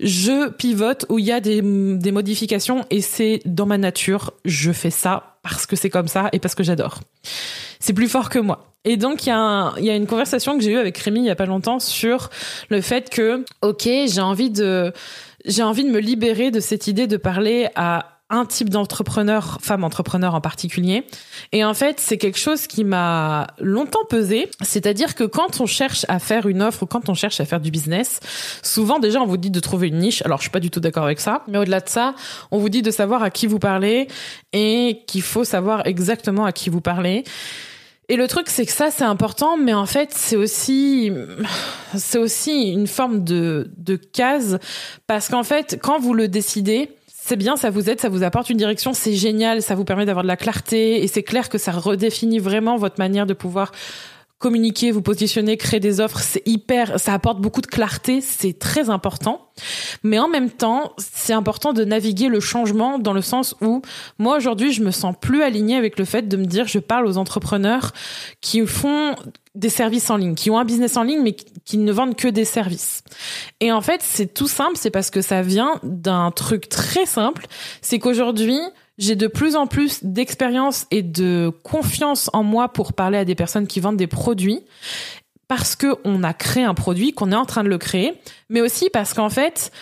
je 0.00 0.48
pivote 0.48 1.04
où 1.10 1.18
il 1.18 1.26
y 1.26 1.32
a 1.32 1.40
des, 1.40 1.60
des 1.60 2.21
modifications 2.22 2.84
et 2.90 3.00
c'est 3.00 3.40
dans 3.44 3.66
ma 3.66 3.78
nature. 3.78 4.32
Je 4.44 4.70
fais 4.70 4.90
ça 4.90 5.38
parce 5.42 5.66
que 5.66 5.74
c'est 5.74 5.90
comme 5.90 6.06
ça 6.06 6.28
et 6.32 6.38
parce 6.38 6.54
que 6.54 6.62
j'adore. 6.62 7.00
C'est 7.80 7.92
plus 7.92 8.08
fort 8.08 8.30
que 8.30 8.38
moi. 8.38 8.72
Et 8.84 8.96
donc 8.96 9.26
il 9.26 9.30
y, 9.30 9.32
a 9.90 9.96
une 9.96 10.06
conversation 10.06 10.56
que 10.56 10.62
j'ai 10.62 10.72
eue 10.72 10.78
avec 10.78 10.96
Rémi 10.98 11.20
il 11.20 11.26
y 11.26 11.30
a 11.30 11.36
pas 11.36 11.46
longtemps 11.46 11.78
sur 11.78 12.30
le 12.68 12.80
fait 12.80 13.10
que 13.10 13.44
ok 13.60 13.82
j'ai 13.84 14.20
envie 14.20 14.50
de 14.50 14.92
j'ai 15.44 15.62
envie 15.62 15.84
de 15.84 15.90
me 15.90 16.00
libérer 16.00 16.50
de 16.50 16.58
cette 16.58 16.88
idée 16.88 17.06
de 17.06 17.16
parler 17.16 17.68
à 17.76 18.21
un 18.32 18.46
type 18.46 18.70
d'entrepreneur, 18.70 19.58
femme 19.60 19.84
entrepreneur 19.84 20.34
en 20.34 20.40
particulier. 20.40 21.04
Et 21.52 21.64
en 21.64 21.74
fait, 21.74 22.00
c'est 22.00 22.16
quelque 22.16 22.38
chose 22.38 22.66
qui 22.66 22.82
m'a 22.82 23.46
longtemps 23.60 24.04
pesé. 24.08 24.48
C'est-à-dire 24.62 25.14
que 25.14 25.24
quand 25.24 25.60
on 25.60 25.66
cherche 25.66 26.06
à 26.08 26.18
faire 26.18 26.46
une 26.46 26.62
offre 26.62 26.82
ou 26.82 26.86
quand 26.86 27.08
on 27.10 27.14
cherche 27.14 27.40
à 27.40 27.44
faire 27.44 27.60
du 27.60 27.70
business, 27.70 28.20
souvent 28.62 28.98
déjà 28.98 29.20
on 29.20 29.26
vous 29.26 29.36
dit 29.36 29.50
de 29.50 29.60
trouver 29.60 29.88
une 29.88 29.98
niche. 29.98 30.22
Alors 30.22 30.38
je 30.38 30.44
suis 30.44 30.50
pas 30.50 30.60
du 30.60 30.70
tout 30.70 30.80
d'accord 30.80 31.04
avec 31.04 31.20
ça, 31.20 31.42
mais 31.46 31.58
au-delà 31.58 31.80
de 31.80 31.88
ça, 31.88 32.14
on 32.50 32.58
vous 32.58 32.70
dit 32.70 32.82
de 32.82 32.90
savoir 32.90 33.22
à 33.22 33.30
qui 33.30 33.46
vous 33.46 33.58
parlez 33.58 34.08
et 34.54 35.02
qu'il 35.06 35.22
faut 35.22 35.44
savoir 35.44 35.86
exactement 35.86 36.46
à 36.46 36.52
qui 36.52 36.70
vous 36.70 36.80
parlez. 36.80 37.24
Et 38.08 38.16
le 38.16 38.26
truc, 38.28 38.48
c'est 38.48 38.66
que 38.66 38.72
ça, 38.72 38.90
c'est 38.90 39.04
important, 39.04 39.56
mais 39.56 39.72
en 39.72 39.86
fait, 39.86 40.10
c'est 40.12 40.36
aussi, 40.36 41.12
c'est 41.94 42.18
aussi 42.18 42.70
une 42.70 42.86
forme 42.86 43.24
de, 43.24 43.70
de 43.78 43.96
case, 43.96 44.58
parce 45.06 45.28
qu'en 45.28 45.44
fait, 45.44 45.78
quand 45.80 45.98
vous 45.98 46.12
le 46.12 46.28
décidez, 46.28 46.90
c'est 47.24 47.36
bien, 47.36 47.56
ça 47.56 47.70
vous 47.70 47.88
aide, 47.88 48.00
ça 48.00 48.08
vous 48.08 48.24
apporte 48.24 48.50
une 48.50 48.56
direction, 48.56 48.92
c'est 48.94 49.12
génial, 49.12 49.62
ça 49.62 49.76
vous 49.76 49.84
permet 49.84 50.04
d'avoir 50.04 50.24
de 50.24 50.28
la 50.28 50.36
clarté 50.36 51.04
et 51.04 51.06
c'est 51.06 51.22
clair 51.22 51.48
que 51.48 51.56
ça 51.56 51.70
redéfinit 51.70 52.40
vraiment 52.40 52.76
votre 52.76 52.98
manière 52.98 53.26
de 53.26 53.32
pouvoir 53.32 53.70
communiquer, 54.42 54.90
vous 54.90 55.00
positionner, 55.00 55.56
créer 55.56 55.80
des 55.80 56.00
offres, 56.00 56.18
c'est 56.18 56.42
hyper, 56.46 56.98
ça 56.98 57.14
apporte 57.14 57.40
beaucoup 57.40 57.60
de 57.60 57.66
clarté, 57.66 58.20
c'est 58.20 58.58
très 58.58 58.90
important. 58.90 59.48
Mais 60.02 60.18
en 60.18 60.28
même 60.28 60.50
temps, 60.50 60.92
c'est 60.98 61.32
important 61.32 61.72
de 61.72 61.84
naviguer 61.84 62.28
le 62.28 62.40
changement 62.40 62.98
dans 62.98 63.12
le 63.12 63.22
sens 63.22 63.54
où 63.60 63.82
moi 64.18 64.36
aujourd'hui, 64.36 64.72
je 64.72 64.82
me 64.82 64.90
sens 64.90 65.14
plus 65.18 65.42
alignée 65.42 65.76
avec 65.76 65.98
le 65.98 66.04
fait 66.04 66.28
de 66.28 66.36
me 66.36 66.44
dire 66.44 66.66
je 66.66 66.80
parle 66.80 67.06
aux 67.06 67.18
entrepreneurs 67.18 67.92
qui 68.40 68.66
font 68.66 69.14
des 69.54 69.68
services 69.68 70.10
en 70.10 70.16
ligne, 70.16 70.34
qui 70.34 70.50
ont 70.50 70.58
un 70.58 70.64
business 70.64 70.96
en 70.96 71.04
ligne 71.04 71.22
mais 71.22 71.32
qui 71.32 71.78
ne 71.78 71.92
vendent 71.92 72.16
que 72.16 72.28
des 72.28 72.44
services. 72.44 73.04
Et 73.60 73.70
en 73.70 73.80
fait, 73.80 74.00
c'est 74.02 74.34
tout 74.34 74.48
simple, 74.48 74.76
c'est 74.76 74.90
parce 74.90 75.10
que 75.10 75.20
ça 75.20 75.42
vient 75.42 75.78
d'un 75.84 76.32
truc 76.32 76.68
très 76.68 77.06
simple, 77.06 77.46
c'est 77.80 77.98
qu'aujourd'hui, 77.98 78.58
j'ai 79.02 79.16
de 79.16 79.26
plus 79.26 79.56
en 79.56 79.66
plus 79.66 80.04
d'expérience 80.04 80.86
et 80.92 81.02
de 81.02 81.50
confiance 81.64 82.30
en 82.32 82.44
moi 82.44 82.68
pour 82.68 82.92
parler 82.92 83.18
à 83.18 83.24
des 83.24 83.34
personnes 83.34 83.66
qui 83.66 83.80
vendent 83.80 83.96
des 83.96 84.06
produits 84.06 84.60
parce 85.48 85.74
que 85.74 85.96
on 86.04 86.22
a 86.22 86.32
créé 86.32 86.62
un 86.62 86.74
produit, 86.74 87.12
qu'on 87.12 87.32
est 87.32 87.36
en 87.36 87.44
train 87.44 87.64
de 87.64 87.68
le 87.68 87.78
créer, 87.78 88.14
mais 88.48 88.60
aussi 88.60 88.90
parce 88.90 89.12
qu'en 89.12 89.28
fait, 89.28 89.72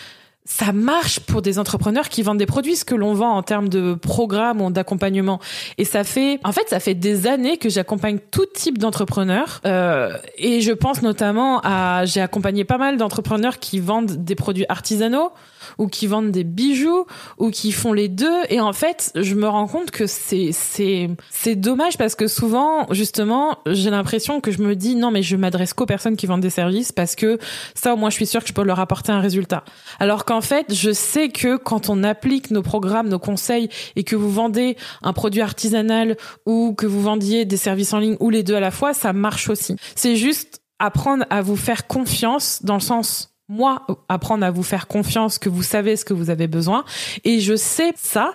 ça 0.43 0.73
marche 0.73 1.19
pour 1.19 1.43
des 1.43 1.59
entrepreneurs 1.59 2.09
qui 2.09 2.23
vendent 2.23 2.39
des 2.39 2.47
produits, 2.47 2.75
ce 2.75 2.83
que 2.83 2.95
l'on 2.95 3.13
vend 3.13 3.29
en 3.29 3.43
termes 3.43 3.69
de 3.69 3.93
programme 3.93 4.59
ou 4.59 4.71
d'accompagnement. 4.71 5.39
Et 5.77 5.85
ça 5.85 6.03
fait, 6.03 6.39
en 6.43 6.51
fait, 6.51 6.67
ça 6.67 6.79
fait 6.79 6.95
des 6.95 7.27
années 7.27 7.57
que 7.57 7.69
j'accompagne 7.69 8.17
tout 8.31 8.47
type 8.47 8.79
d'entrepreneurs. 8.79 9.61
Euh, 9.65 10.17
et 10.37 10.61
je 10.61 10.71
pense 10.71 11.03
notamment 11.03 11.61
à, 11.63 12.05
j'ai 12.05 12.21
accompagné 12.21 12.65
pas 12.65 12.79
mal 12.79 12.97
d'entrepreneurs 12.97 13.59
qui 13.59 13.79
vendent 13.79 14.25
des 14.25 14.35
produits 14.35 14.65
artisanaux, 14.67 15.31
ou 15.77 15.87
qui 15.87 16.07
vendent 16.07 16.31
des 16.31 16.43
bijoux 16.43 17.05
ou 17.37 17.49
qui 17.49 17.71
font 17.71 17.93
les 17.93 18.07
deux. 18.07 18.41
Et 18.49 18.59
en 18.59 18.73
fait 18.73 19.11
je 19.15 19.35
me 19.35 19.47
rends 19.47 19.67
compte 19.67 19.91
que 19.91 20.07
c'est 20.07 20.51
c'est 20.51 21.09
c'est 21.29 21.55
dommage 21.55 21.97
parce 21.97 22.15
que 22.15 22.27
souvent 22.27 22.87
justement 22.91 23.57
j'ai 23.65 23.89
l'impression 23.89 24.41
que 24.41 24.51
je 24.51 24.61
me 24.61 24.75
dis 24.75 24.95
non 24.95 25.11
mais 25.11 25.23
je 25.23 25.35
m'adresse 25.35 25.73
qu'aux 25.73 25.85
personnes 25.85 26.15
qui 26.15 26.25
vendent 26.25 26.41
des 26.41 26.49
services 26.49 26.91
parce 26.91 27.15
que 27.15 27.37
ça 27.75 27.93
au 27.93 27.97
moins 27.97 28.09
je 28.09 28.15
suis 28.15 28.27
sûre 28.27 28.41
que 28.41 28.47
je 28.47 28.53
peux 28.53 28.63
leur 28.63 28.79
apporter 28.79 29.11
un 29.11 29.19
résultat. 29.19 29.63
Alors 29.99 30.25
qu'en 30.25 30.41
fait 30.41 30.73
je 30.73 30.91
sais 30.91 31.29
que 31.29 31.57
quand 31.57 31.89
on 31.89 32.03
applique 32.03 32.51
nos 32.51 32.61
programmes 32.61 33.09
nos 33.09 33.19
conseils 33.19 33.69
et 33.95 34.03
que 34.03 34.15
vous 34.15 34.31
vendez 34.31 34.77
un 35.01 35.13
produit 35.13 35.41
artisanal 35.41 36.17
ou 36.45 36.73
que 36.73 36.85
vous 36.85 37.01
vendiez 37.01 37.45
des 37.45 37.57
services 37.57 37.93
en 37.93 37.99
ligne 37.99 38.17
ou 38.19 38.29
les 38.29 38.43
deux 38.43 38.55
à 38.55 38.59
la 38.59 38.71
fois 38.71 38.93
ça 38.93 39.13
marche 39.13 39.49
aussi. 39.49 39.75
C'est 39.95 40.15
juste 40.15 40.61
apprendre 40.79 41.25
à 41.29 41.41
vous 41.41 41.55
faire 41.55 41.87
confiance 41.87 42.63
dans 42.63 42.73
le 42.73 42.81
sens 42.81 43.30
moi, 43.51 43.85
apprendre 44.07 44.45
à 44.45 44.49
vous 44.49 44.63
faire 44.63 44.87
confiance, 44.87 45.37
que 45.37 45.49
vous 45.49 45.61
savez 45.61 45.97
ce 45.97 46.05
que 46.05 46.13
vous 46.13 46.29
avez 46.29 46.47
besoin. 46.47 46.85
Et 47.25 47.41
je 47.41 47.55
sais 47.55 47.91
ça. 47.97 48.31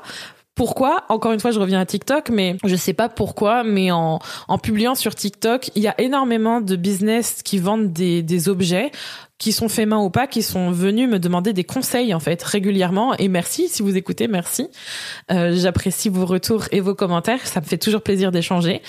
Pourquoi? 0.54 1.04
Encore 1.08 1.32
une 1.32 1.40
fois, 1.40 1.50
je 1.50 1.58
reviens 1.58 1.80
à 1.80 1.86
TikTok, 1.86 2.28
mais 2.28 2.56
je 2.64 2.76
sais 2.76 2.92
pas 2.92 3.08
pourquoi, 3.08 3.62
mais 3.64 3.90
en, 3.90 4.20
en 4.48 4.58
publiant 4.58 4.94
sur 4.94 5.14
TikTok, 5.14 5.70
il 5.74 5.82
y 5.82 5.88
a 5.88 5.98
énormément 5.98 6.60
de 6.60 6.76
business 6.76 7.42
qui 7.42 7.58
vendent 7.58 7.92
des, 7.92 8.22
des 8.22 8.48
objets 8.48 8.90
qui 9.38 9.52
sont 9.52 9.68
faits 9.68 9.88
main 9.88 9.98
ou 9.98 10.10
pas, 10.10 10.26
qui 10.26 10.42
sont 10.42 10.70
venus 10.70 11.08
me 11.08 11.18
demander 11.18 11.52
des 11.52 11.64
conseils 11.64 12.14
en 12.14 12.20
fait 12.20 12.42
régulièrement. 12.42 13.14
Et 13.16 13.28
merci 13.28 13.68
si 13.68 13.82
vous 13.82 13.96
écoutez, 13.96 14.28
merci. 14.28 14.68
Euh, 15.30 15.54
J'apprécie 15.54 16.08
vos 16.08 16.24
retours 16.24 16.64
et 16.72 16.80
vos 16.80 16.94
commentaires, 16.94 17.46
ça 17.46 17.60
me 17.60 17.66
fait 17.66 17.78
toujours 17.78 18.02
plaisir 18.02 18.32
d'échanger. 18.32 18.82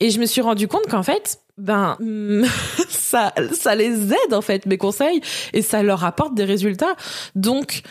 Et 0.00 0.10
je 0.10 0.20
me 0.20 0.26
suis 0.26 0.42
rendu 0.42 0.68
compte 0.68 0.86
qu'en 0.88 1.02
fait, 1.02 1.40
ben 1.56 1.96
ça, 2.88 3.32
ça 3.52 3.74
les 3.74 4.12
aide 4.12 4.34
en 4.34 4.42
fait 4.42 4.66
mes 4.66 4.78
conseils 4.78 5.20
et 5.52 5.62
ça 5.62 5.82
leur 5.82 6.04
apporte 6.04 6.34
des 6.34 6.44
résultats. 6.44 6.94
Donc 7.34 7.82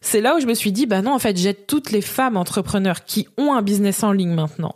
c'est 0.00 0.20
là 0.20 0.36
où 0.36 0.40
je 0.40 0.46
me 0.46 0.54
suis 0.54 0.72
dit, 0.72 0.86
bah 0.86 1.00
non, 1.00 1.12
en 1.12 1.18
fait, 1.20 1.36
j'aide 1.36 1.66
toutes 1.66 1.92
les 1.92 2.02
femmes 2.02 2.36
entrepreneurs 2.36 3.04
qui 3.04 3.28
ont 3.38 3.54
un 3.54 3.62
business 3.62 4.02
en 4.02 4.10
ligne 4.10 4.34
maintenant 4.34 4.74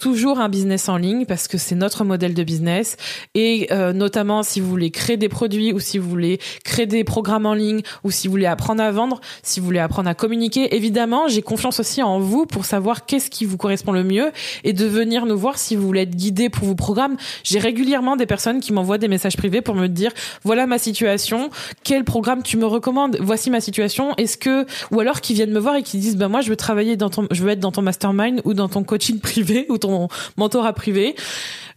toujours 0.00 0.40
un 0.40 0.48
business 0.48 0.88
en 0.88 0.96
ligne 0.96 1.26
parce 1.26 1.46
que 1.46 1.58
c'est 1.58 1.74
notre 1.74 2.04
modèle 2.04 2.34
de 2.34 2.42
business. 2.42 2.96
Et 3.34 3.68
euh, 3.70 3.92
notamment 3.92 4.42
si 4.42 4.58
vous 4.60 4.68
voulez 4.68 4.90
créer 4.90 5.16
des 5.16 5.28
produits 5.28 5.72
ou 5.72 5.78
si 5.78 5.98
vous 5.98 6.08
voulez 6.08 6.40
créer 6.64 6.86
des 6.86 7.04
programmes 7.04 7.46
en 7.46 7.54
ligne 7.54 7.82
ou 8.02 8.10
si 8.10 8.26
vous 8.26 8.32
voulez 8.32 8.46
apprendre 8.46 8.82
à 8.82 8.90
vendre, 8.90 9.20
si 9.42 9.60
vous 9.60 9.66
voulez 9.66 9.78
apprendre 9.78 10.08
à 10.08 10.14
communiquer, 10.14 10.74
évidemment, 10.74 11.28
j'ai 11.28 11.42
confiance 11.42 11.80
aussi 11.80 12.02
en 12.02 12.18
vous 12.18 12.46
pour 12.46 12.64
savoir 12.64 13.04
qu'est-ce 13.04 13.30
qui 13.30 13.44
vous 13.44 13.58
correspond 13.58 13.92
le 13.92 14.02
mieux 14.02 14.32
et 14.64 14.72
de 14.72 14.86
venir 14.86 15.26
nous 15.26 15.36
voir 15.36 15.58
si 15.58 15.76
vous 15.76 15.86
voulez 15.86 16.02
être 16.02 16.16
guidé 16.16 16.48
pour 16.48 16.66
vos 16.66 16.74
programmes. 16.74 17.16
J'ai 17.44 17.58
régulièrement 17.58 18.16
des 18.16 18.26
personnes 18.26 18.60
qui 18.60 18.72
m'envoient 18.72 18.98
des 18.98 19.08
messages 19.08 19.36
privés 19.36 19.60
pour 19.60 19.74
me 19.74 19.86
dire 19.86 20.12
voilà 20.44 20.66
ma 20.66 20.78
situation, 20.78 21.50
quel 21.84 22.04
programme 22.04 22.42
tu 22.42 22.56
me 22.56 22.64
recommandes, 22.66 23.18
voici 23.20 23.50
ma 23.50 23.60
situation, 23.60 24.14
est-ce 24.16 24.38
que 24.38 24.66
ou 24.90 25.00
alors 25.00 25.20
qui 25.20 25.34
viennent 25.34 25.52
me 25.52 25.60
voir 25.60 25.76
et 25.76 25.82
qui 25.82 25.98
disent 25.98 26.16
bah 26.16 26.28
moi 26.28 26.40
je 26.40 26.48
veux 26.48 26.56
travailler 26.56 26.96
dans 26.96 27.10
ton 27.10 27.26
je 27.30 27.42
veux 27.42 27.50
être 27.50 27.60
dans 27.60 27.72
ton 27.72 27.82
mastermind 27.82 28.40
ou 28.44 28.54
dans 28.54 28.68
ton 28.68 28.82
coaching 28.82 29.18
privé 29.20 29.66
ou 29.68 29.76
ton 29.76 29.89
mentorat 30.36 30.72
privé, 30.72 31.14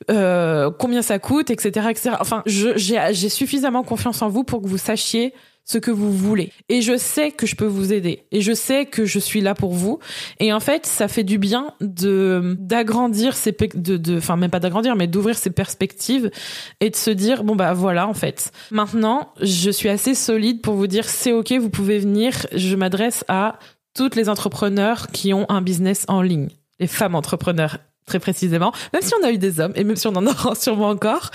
euh, 0.09 0.71
combien 0.71 1.01
ça 1.01 1.19
coûte, 1.19 1.49
etc., 1.49 1.87
etc. 1.89 2.15
Enfin, 2.19 2.43
j'ai 2.45 3.29
suffisamment 3.29 3.83
confiance 3.83 4.21
en 4.21 4.29
vous 4.29 4.43
pour 4.43 4.61
que 4.61 4.67
vous 4.67 4.77
sachiez 4.77 5.33
ce 5.65 5.77
que 5.77 5.91
vous 5.91 6.11
voulez. 6.11 6.51
Et 6.69 6.81
je 6.81 6.97
sais 6.97 7.31
que 7.31 7.45
je 7.45 7.55
peux 7.55 7.65
vous 7.65 7.93
aider. 7.93 8.25
Et 8.31 8.41
je 8.41 8.53
sais 8.53 8.85
que 8.85 9.05
je 9.05 9.19
suis 9.19 9.41
là 9.41 9.55
pour 9.55 9.73
vous. 9.73 9.99
Et 10.39 10.51
en 10.51 10.59
fait, 10.59 10.85
ça 10.85 11.07
fait 11.07 11.23
du 11.23 11.37
bien 11.37 11.73
de 11.79 12.57
d'agrandir 12.59 13.35
ces 13.35 13.51
de 13.51 13.97
de 13.97 14.17
enfin 14.17 14.35
même 14.35 14.51
pas 14.51 14.59
d'agrandir 14.59 14.95
mais 14.95 15.07
d'ouvrir 15.07 15.37
ses 15.37 15.51
perspectives 15.51 16.31
et 16.79 16.89
de 16.89 16.95
se 16.95 17.09
dire 17.11 17.43
bon 17.43 17.55
bah 17.55 17.73
voilà 17.73 18.07
en 18.07 18.13
fait. 18.13 18.51
Maintenant, 18.71 19.33
je 19.41 19.71
suis 19.71 19.89
assez 19.89 20.15
solide 20.15 20.61
pour 20.61 20.75
vous 20.75 20.87
dire 20.87 21.07
c'est 21.07 21.31
OK, 21.31 21.53
vous 21.53 21.69
pouvez 21.69 21.99
venir, 21.99 22.45
je 22.53 22.75
m'adresse 22.75 23.23
à 23.27 23.57
toutes 23.93 24.15
les 24.15 24.27
entrepreneurs 24.27 25.07
qui 25.07 25.33
ont 25.33 25.45
un 25.49 25.61
business 25.61 26.05
en 26.07 26.21
ligne, 26.21 26.49
les 26.79 26.87
femmes 26.87 27.15
entrepreneurs 27.15 27.77
très 28.05 28.19
précisément, 28.19 28.71
même 28.91 29.01
si 29.01 29.13
on 29.21 29.25
a 29.25 29.31
eu 29.31 29.37
des 29.37 29.59
hommes 29.59 29.73
et 29.75 29.83
même 29.83 29.95
si 29.95 30.07
on 30.07 30.15
en 30.15 30.25
aura 30.25 30.55
sûrement 30.59 30.89
encore. 30.89 31.31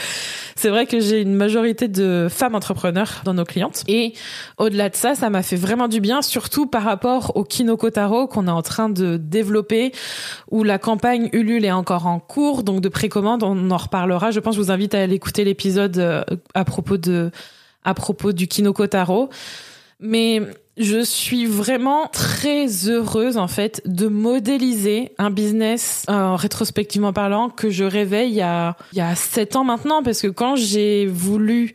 C'est 0.56 0.70
vrai 0.70 0.86
que 0.86 1.00
j'ai 1.00 1.20
une 1.20 1.34
majorité 1.34 1.88
de 1.88 2.26
femmes 2.30 2.54
entrepreneurs 2.54 3.22
dans 3.24 3.34
nos 3.34 3.44
clientes. 3.44 3.84
Et 3.86 4.12
au-delà 4.58 4.88
de 4.88 4.96
ça, 4.96 5.14
ça 5.14 5.30
m'a 5.30 5.42
fait 5.42 5.56
vraiment 5.56 5.88
du 5.88 6.00
bien, 6.00 6.20
surtout 6.20 6.66
par 6.66 6.82
rapport 6.82 7.36
au 7.36 7.44
Kinoko 7.44 7.90
Taro 7.90 8.26
qu'on 8.26 8.48
est 8.48 8.52
en 8.52 8.62
train 8.62 8.88
de 8.88 9.16
développer, 9.16 9.92
où 10.50 10.64
la 10.64 10.78
campagne 10.78 11.30
Ulule 11.32 11.64
est 11.64 11.72
encore 11.72 12.06
en 12.06 12.18
cours, 12.18 12.62
donc 12.64 12.80
de 12.80 12.88
précommande, 12.88 13.42
on 13.42 13.70
en 13.70 13.76
reparlera. 13.76 14.30
Je 14.30 14.40
pense 14.40 14.56
que 14.56 14.62
je 14.62 14.66
vous 14.66 14.72
invite 14.72 14.94
à 14.94 15.02
aller 15.02 15.14
écouter 15.14 15.44
l'épisode 15.44 15.98
euh, 15.98 16.22
à 16.54 16.64
propos 16.64 16.96
de, 16.96 17.30
à 17.84 17.94
propos 17.94 18.32
du 18.32 18.48
Kinoko 18.48 18.86
Taro. 18.86 19.30
Mais 20.00 20.42
je 20.78 21.02
suis 21.02 21.46
vraiment 21.46 22.06
très 22.06 22.66
heureuse 22.88 23.36
en 23.36 23.48
fait 23.48 23.82
de 23.84 24.08
modéliser 24.08 25.12
un 25.18 25.30
business 25.30 26.04
euh, 26.08 26.36
rétrospectivement 26.36 27.12
parlant 27.12 27.50
que 27.50 27.70
je 27.70 27.84
réveille 27.84 28.30
il 28.30 28.36
y 28.36 28.42
a 28.42 28.76
il 28.92 28.98
y 28.98 29.00
a 29.00 29.14
sept 29.14 29.56
ans 29.56 29.64
maintenant. 29.64 30.02
Parce 30.02 30.20
que 30.20 30.28
quand 30.28 30.56
j'ai 30.56 31.06
voulu 31.06 31.74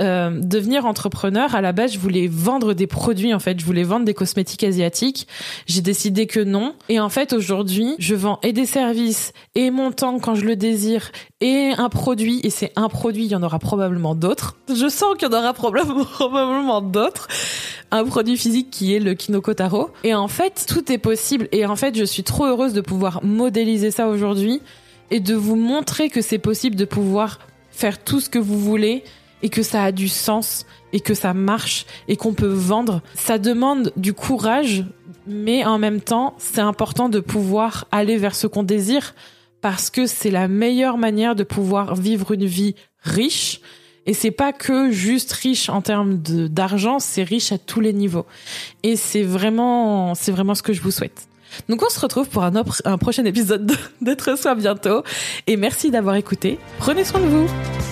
euh, 0.00 0.40
devenir 0.40 0.86
entrepreneur, 0.86 1.54
à 1.54 1.60
la 1.60 1.72
base, 1.72 1.92
je 1.92 1.98
voulais 1.98 2.26
vendre 2.26 2.72
des 2.72 2.86
produits, 2.86 3.34
en 3.34 3.38
fait. 3.38 3.60
Je 3.60 3.64
voulais 3.64 3.82
vendre 3.82 4.06
des 4.06 4.14
cosmétiques 4.14 4.64
asiatiques. 4.64 5.28
J'ai 5.66 5.82
décidé 5.82 6.26
que 6.26 6.40
non. 6.40 6.74
Et 6.88 6.98
en 6.98 7.10
fait, 7.10 7.32
aujourd'hui, 7.32 7.94
je 7.98 8.14
vends 8.14 8.38
et 8.42 8.52
des 8.52 8.64
services, 8.64 9.32
et 9.54 9.70
mon 9.70 9.92
temps 9.92 10.18
quand 10.18 10.34
je 10.34 10.44
le 10.44 10.56
désire, 10.56 11.12
et 11.40 11.72
un 11.76 11.90
produit. 11.90 12.40
Et 12.42 12.50
c'est 12.50 12.72
un 12.76 12.88
produit, 12.88 13.24
il 13.24 13.30
y 13.30 13.36
en 13.36 13.42
aura 13.42 13.58
probablement 13.58 14.14
d'autres. 14.14 14.56
Je 14.68 14.88
sens 14.88 15.14
qu'il 15.18 15.28
y 15.28 15.34
en 15.34 15.38
aura 15.38 15.52
probablement, 15.52 16.04
probablement 16.12 16.80
d'autres. 16.80 17.28
Un 17.90 18.04
produit 18.04 18.38
physique 18.38 18.70
qui 18.70 18.94
est 18.94 19.00
le 19.00 19.12
Kinoko 19.12 19.52
Taro. 19.52 19.90
Et 20.04 20.14
en 20.14 20.28
fait, 20.28 20.64
tout 20.66 20.90
est 20.90 20.98
possible. 20.98 21.48
Et 21.52 21.66
en 21.66 21.76
fait, 21.76 21.96
je 21.98 22.04
suis 22.04 22.22
trop 22.22 22.46
heureuse 22.46 22.72
de 22.72 22.80
pouvoir 22.80 23.22
modéliser 23.22 23.90
ça 23.90 24.08
aujourd'hui 24.08 24.62
et 25.10 25.20
de 25.20 25.34
vous 25.34 25.56
montrer 25.56 26.08
que 26.08 26.22
c'est 26.22 26.38
possible 26.38 26.76
de 26.76 26.86
pouvoir 26.86 27.38
faire 27.70 28.02
tout 28.02 28.20
ce 28.20 28.30
que 28.30 28.38
vous 28.38 28.58
voulez 28.58 29.04
et 29.42 29.48
que 29.48 29.62
ça 29.62 29.84
a 29.84 29.92
du 29.92 30.08
sens 30.08 30.66
et 30.92 31.00
que 31.00 31.14
ça 31.14 31.34
marche 31.34 31.86
et 32.08 32.16
qu'on 32.16 32.34
peut 32.34 32.46
vendre. 32.46 33.02
Ça 33.14 33.38
demande 33.38 33.92
du 33.96 34.12
courage, 34.12 34.84
mais 35.26 35.64
en 35.64 35.78
même 35.78 36.00
temps, 36.00 36.34
c'est 36.38 36.60
important 36.60 37.08
de 37.08 37.20
pouvoir 37.20 37.86
aller 37.90 38.16
vers 38.16 38.34
ce 38.34 38.46
qu'on 38.46 38.62
désire 38.62 39.14
parce 39.60 39.90
que 39.90 40.06
c'est 40.06 40.30
la 40.30 40.48
meilleure 40.48 40.98
manière 40.98 41.34
de 41.34 41.44
pouvoir 41.44 41.94
vivre 41.94 42.32
une 42.32 42.44
vie 42.44 42.74
riche. 43.02 43.60
Et 44.04 44.14
c'est 44.14 44.32
pas 44.32 44.52
que 44.52 44.90
juste 44.90 45.32
riche 45.32 45.68
en 45.68 45.80
termes 45.80 46.16
d'argent, 46.18 46.98
c'est 46.98 47.22
riche 47.22 47.52
à 47.52 47.58
tous 47.58 47.80
les 47.80 47.92
niveaux. 47.92 48.26
Et 48.82 48.96
c'est 48.96 49.22
vraiment, 49.22 50.16
c'est 50.16 50.32
vraiment 50.32 50.56
ce 50.56 50.62
que 50.62 50.72
je 50.72 50.82
vous 50.82 50.90
souhaite. 50.90 51.28
Donc 51.68 51.82
on 51.84 51.88
se 51.88 52.00
retrouve 52.00 52.28
pour 52.28 52.42
un, 52.42 52.52
un 52.84 52.98
prochain 52.98 53.24
épisode 53.24 53.72
d'être 54.00 54.36
soi 54.36 54.56
bientôt. 54.56 55.04
Et 55.46 55.56
merci 55.56 55.90
d'avoir 55.92 56.16
écouté. 56.16 56.58
Prenez 56.78 57.04
soin 57.04 57.20
de 57.20 57.26
vous. 57.26 57.91